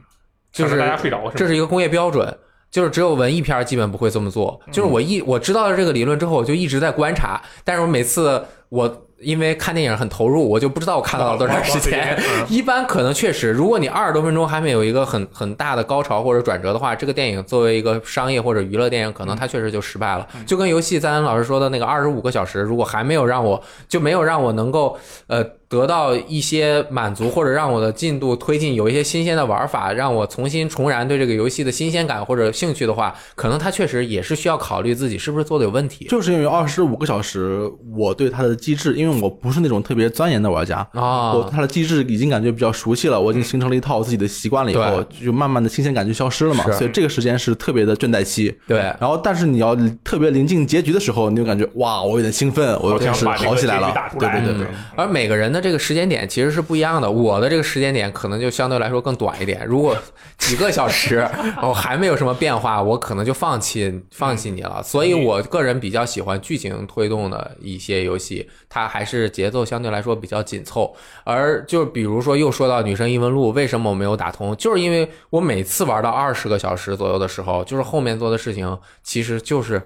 [0.51, 1.37] 就是大家睡着是？
[1.37, 2.37] 这是一个工业标准。
[2.71, 4.57] 就是只有文艺片基本不会这么做。
[4.71, 8.87] 就是我一我知道了这个理论之后，我就一直在观察，但是我每次我
[9.21, 12.15] 因为看电影很投入，我就不知道我看到了多长时间。
[12.19, 20.27] 嗯一般可能确实，如果你二十多分钟还没有一个很很大的高潮或者转折的话，这个电影作为一个商业或者娱乐电影，可能它确实就失败了。
[20.45, 24.97] 就跟游戏赞恩老师说的那个二十五个小时，如果还没有让我就没有让我能够
[25.27, 36.07] 呃得到一些满足，或者让我的进度推进有一些新鲜的玩法，让我重新重燃对这个游戏的新鲜感或者兴趣的话，可能它确实也是需要考虑自己是不是做的有问题。
[36.09, 37.61] 就是因为二十五个小时，
[37.95, 41.31] 我对它的机制，因为我不是那种特别钻研的玩家，啊。
[41.31, 48.53] 我对它的机制已经感觉比较熟悉了，我已经形成了一套我自己的习惯了，以后就慢慢的新鲜感就消失了嘛，所以这个时间是特别的倦怠期。
[48.67, 53.93] 对，然后，但是你要特别临近结局的时候，你就感觉哇，我有点兴奋，我又开始好想把这个好起来了。
[54.19, 54.31] 对。
[54.31, 59.65] 对对对，而每个人的这个时间点其实是不一样的，我的这个时间点可能就相对来说更短一点。
[59.65, 59.95] 如果
[60.37, 61.25] 几个小时
[61.61, 64.81] 我 还没有什么变化，我可能就放弃放弃你了。
[64.83, 70.93] 所以我个人比较喜欢剧情推动的一些游戏，它还是节奏相对来说比较紧凑。
[71.23, 74.55] 而就比如说又说到《女生异闻录》，为什么我没有打通？
[74.57, 79.81] 就是因为我每次玩到二十个小时左右的时候，就是后面做的事情其实就是。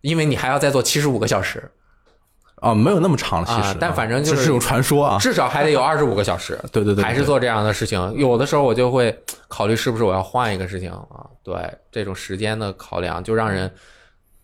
[0.00, 1.72] 因为你还要再做七十五个小时，
[2.60, 5.18] 啊，没有那么长了，其实，啊但反正就是这种传说啊。
[5.18, 6.58] 至少还得有二十五个小时。
[6.72, 8.12] 对对对，对还是做这样的事情。
[8.16, 9.16] 有的时候我就会
[9.48, 11.26] 考虑是不是我要换一个事情啊？
[11.42, 11.56] 对，
[11.90, 13.70] 这种时间的考量就让人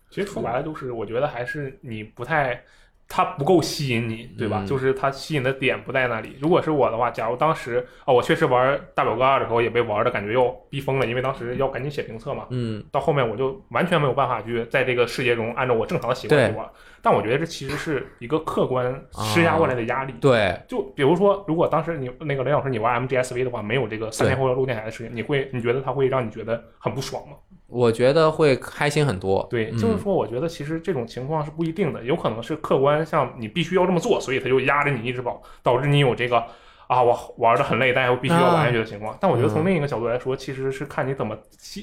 [0.09, 2.61] 其实说白了就是，我觉得还是你不太，
[3.07, 4.61] 它不够吸引你，对吧？
[4.63, 6.37] 嗯就是它吸引的点不在那里。
[6.41, 12.47] 如果是我的话，假如当时啊、我确实玩大表哥二的时候也被玩的感觉要逼疯了，因为当时要赶紧写评测嘛。
[12.49, 16.67] 嗯，到后面我就完全没有办法去在这个世界中按照我正常的习惯去玩。
[17.01, 20.13] 但我觉得这其实是一个客观施压过来的压力。
[20.19, 27.35] 对，就比如说，如果当时你那个雷老师你玩 MGSV 的话，没有这个三天后要录电台的事情，你会你觉得它会让你觉得很不爽吗？
[27.67, 29.45] 我觉得会开心很多。
[29.49, 36.43] 对，嗯就是说，我觉得其实这种情况是不一定的，有可能是客观像你必须要这么做，所以他就压着你一直跑，导致你有这个
[36.87, 39.17] 啊，我玩的很累，但又必须要玩下去的情况。
[39.19, 41.35] 但我觉得从另一个角度来说，其实是看你怎么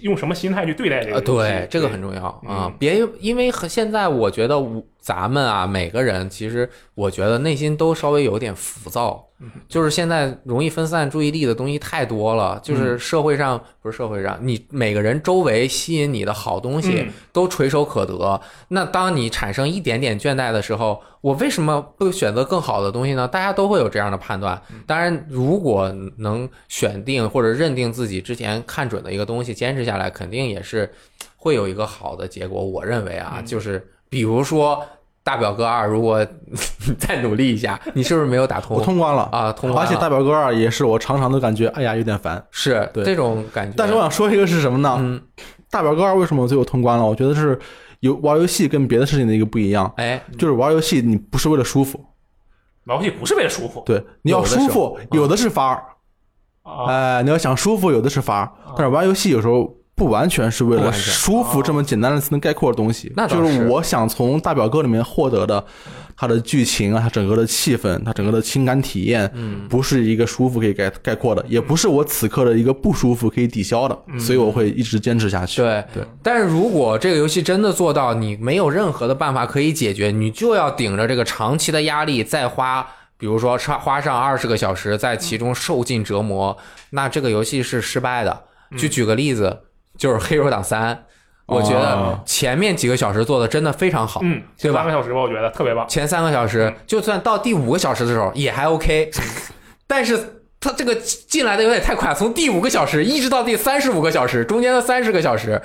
[0.02, 1.42] 用什么心态去对待这个东西。
[1.42, 2.74] 对，这个很重要啊嗯！
[2.78, 18.40] 别因为很现在，我觉得我咱们啊，每个人其实我觉得内心都稍微有点浮躁，嗯就是现在容易分散注意力的东西太多了，嗯就是社会上不是社会上，你每个人周围吸引你的好东西嗯都垂手可得。
[18.68, 23.26] 那当你产生一点点倦怠的时候，我为什么不选择更好的东西呢？
[23.26, 24.62] 大家都会有这样的判断。
[24.70, 30.88] 嗯当然，如果能选定或者认定自己之前看准的一个东西，坚持下来，肯定也是
[31.36, 32.64] 会有一个好的结果。
[32.64, 34.84] 我认为啊，嗯就是比如说
[35.24, 36.22] 大表哥二，如果
[37.00, 38.76] 再努力一下，你是不是没有打通？
[38.76, 42.44] 我通关了啊，通关了而且大表哥二也是我常常都感觉，哎呀有点烦。
[42.50, 43.72] 是对这种感觉。
[43.74, 44.98] 但是我想说一个是什么呢？
[45.00, 45.18] 嗯，
[45.70, 47.06] 大表哥二为什么我最后通关了？
[47.06, 47.58] 我觉得是
[48.00, 52.04] 有玩游戏跟别的事情的一个不一样，哎，就是玩游戏你不是为了舒服，
[52.84, 55.86] 玩游戏不是为了舒服对，你要有的时候舒服，有的是法儿，
[56.64, 59.74] 啊，哎，你要想舒服，有的是法儿，但是玩游戏有时候。
[59.94, 65.64] 不完全是为了舒服这么简单的词能概括的东西，那就是是我想从大表哥里面获得的
[66.16, 75.62] 它的剧情啊，它整个的气氛，它整个的情感体验，嗯，不是一个舒服可以概概括的，也不是我此刻的一个不舒服可以抵消的，所以我会一直坚持下去。
[75.62, 76.04] 对对。
[76.22, 82.86] 但是如果这个游戏真的做到你没有任何的办法可以解决，你就要顶着这个长期的压力再花。
[83.18, 86.58] 比如说，差花上二十个小时在其中受尽折磨，
[86.90, 88.42] 那这个游戏是失败的。
[88.76, 89.60] 就举个例子，
[90.02, 90.92] 就是《黑手党三》，
[91.46, 92.18] 我觉得哦。
[92.26, 94.78] 前面几个小时做的真的非常好，嗯，对吧？
[94.78, 95.86] 三个小时吧，我觉得特别棒。
[95.88, 99.12] 前三个小时，就算到第五个小时的时候也还 OK，
[99.86, 105.62] 但是他这个进来的有点太快，从第五个小时一直到第三十五个小时，中间的三十个小时，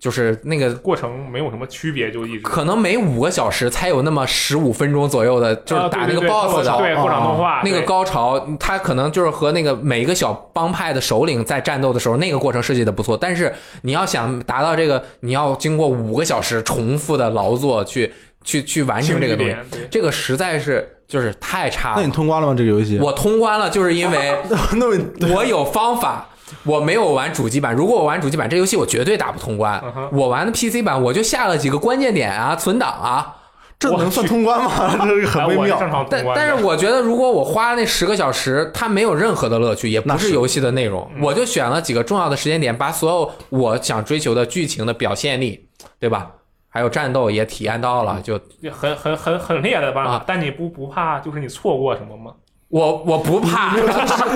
[0.00, 6.72] 就是那个过程没有什么区别，就一直可能每五个小时才有那么十五分钟左右的，就是打那个 BOSS 的。
[6.72, 13.14] 啊对过场动画那个高潮，他可能就是和那个每一个小帮派的首领在战斗的时候，那个过程设计的不错。
[13.14, 13.52] 但是
[13.82, 18.10] 你要想达到这个，你要经过五个小时重复的劳作去
[18.42, 19.54] 去去完成这个东西，
[19.90, 22.10] 这个实在是就是太差了那你。
[22.10, 22.54] 通关了吗？
[22.56, 22.98] 这个游戏？
[22.98, 24.34] 我通关了，就是因为
[25.34, 26.29] 我有方法。
[26.64, 29.82] 我没有玩主机版，如果我玩主机版，这游戏我绝对打不通关。
[30.12, 33.36] 我玩的 PC 版，我就下了几个关键点啊，存档啊。
[33.78, 34.70] 这能算通关吗？
[35.08, 36.06] 这个很微妙。
[36.10, 36.22] 但。
[36.34, 45.66] 但是我觉得，如果我花那十个小时，它没有任何的乐趣，也不是是游戏的内容，嗯我就选了几个重要的时间点，把所有我想追求的剧情的表现力，
[45.98, 46.30] 对吧？
[46.68, 48.38] 还有战斗也体验到了，就
[48.70, 52.32] 很很很很厉害的办法，啊但你不不怕就是你错过什么吗？
[52.70, 53.76] 我我不怕，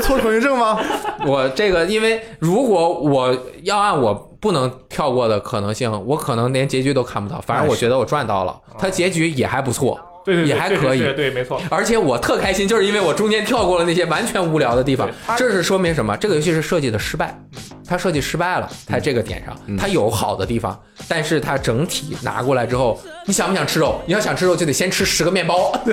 [0.02, 0.78] 错恐惧症吗？
[1.24, 7.40] 我这个，因为如果我要按我不能跳过的可能性，我可能连结局都看不到。
[7.40, 11.60] 反正我觉得我赚到了，它结局也还不错，对对对，也还可以对，没错。
[11.70, 15.08] 而且我特开心，就是因为我中间跳过了那些完全无聊的地方。
[15.36, 16.16] 这是说明什么？
[16.16, 17.38] 这个游戏是设计的失败，
[17.86, 24.00] 它设计失败了，在这个点上，它有好的地方，但是它整体拿过来之后，你想不想吃肉？
[24.06, 25.72] 你要想吃肉，就得先吃十个面包。
[25.84, 25.92] 你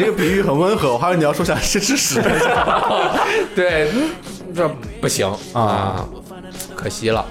[0.00, 2.20] 这个比喻很温和，我还以为你要说想先吃屎。
[3.54, 4.10] 对，嗯
[4.54, 4.68] 这
[5.00, 6.06] 不行啊，
[6.74, 7.24] 可惜了。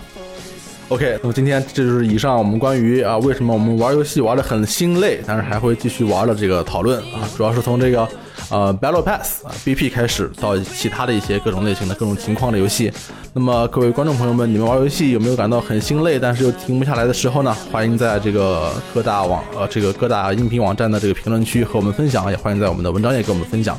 [0.91, 8.05] OK，那么今天这就是以上我们关于啊为什么我们玩游戏玩的很心累，但是还会继续玩的这个讨论啊，主要是从这个
[8.49, 12.91] 呃 Battle Pass 啊 BP 开始到其他的一些各种类型的各种情况的游戏。
[13.31, 17.55] 那么各位观众朋友们，你们玩游戏有没有感到很心累，但是又停不下来的时候呢？
[17.71, 23.77] 欢迎在这个各大网呃这个各大音频网站的这个评论区和我们分享，也欢迎在我们的文章页跟我们分享。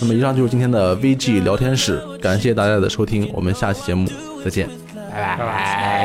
[0.00, 4.08] 那么以上就是今天的 VG 聊天室，感谢大家的收听，我们下期节目
[4.44, 4.68] 再见。
[5.12, 5.97] 拜拜。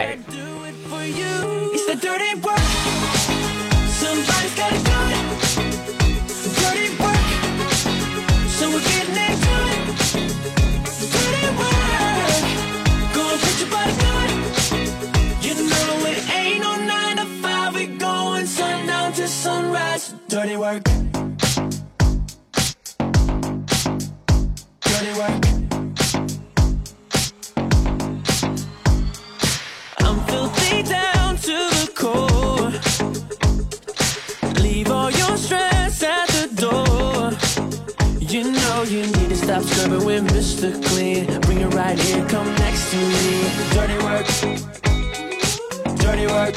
[41.96, 43.34] right here, come next to me.
[43.74, 44.28] Dirty work,
[45.98, 46.56] dirty work.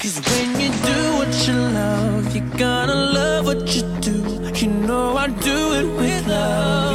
[0.00, 4.16] Cause when you do what you love, you're gonna love what you do.
[4.54, 6.87] You know I do it with love.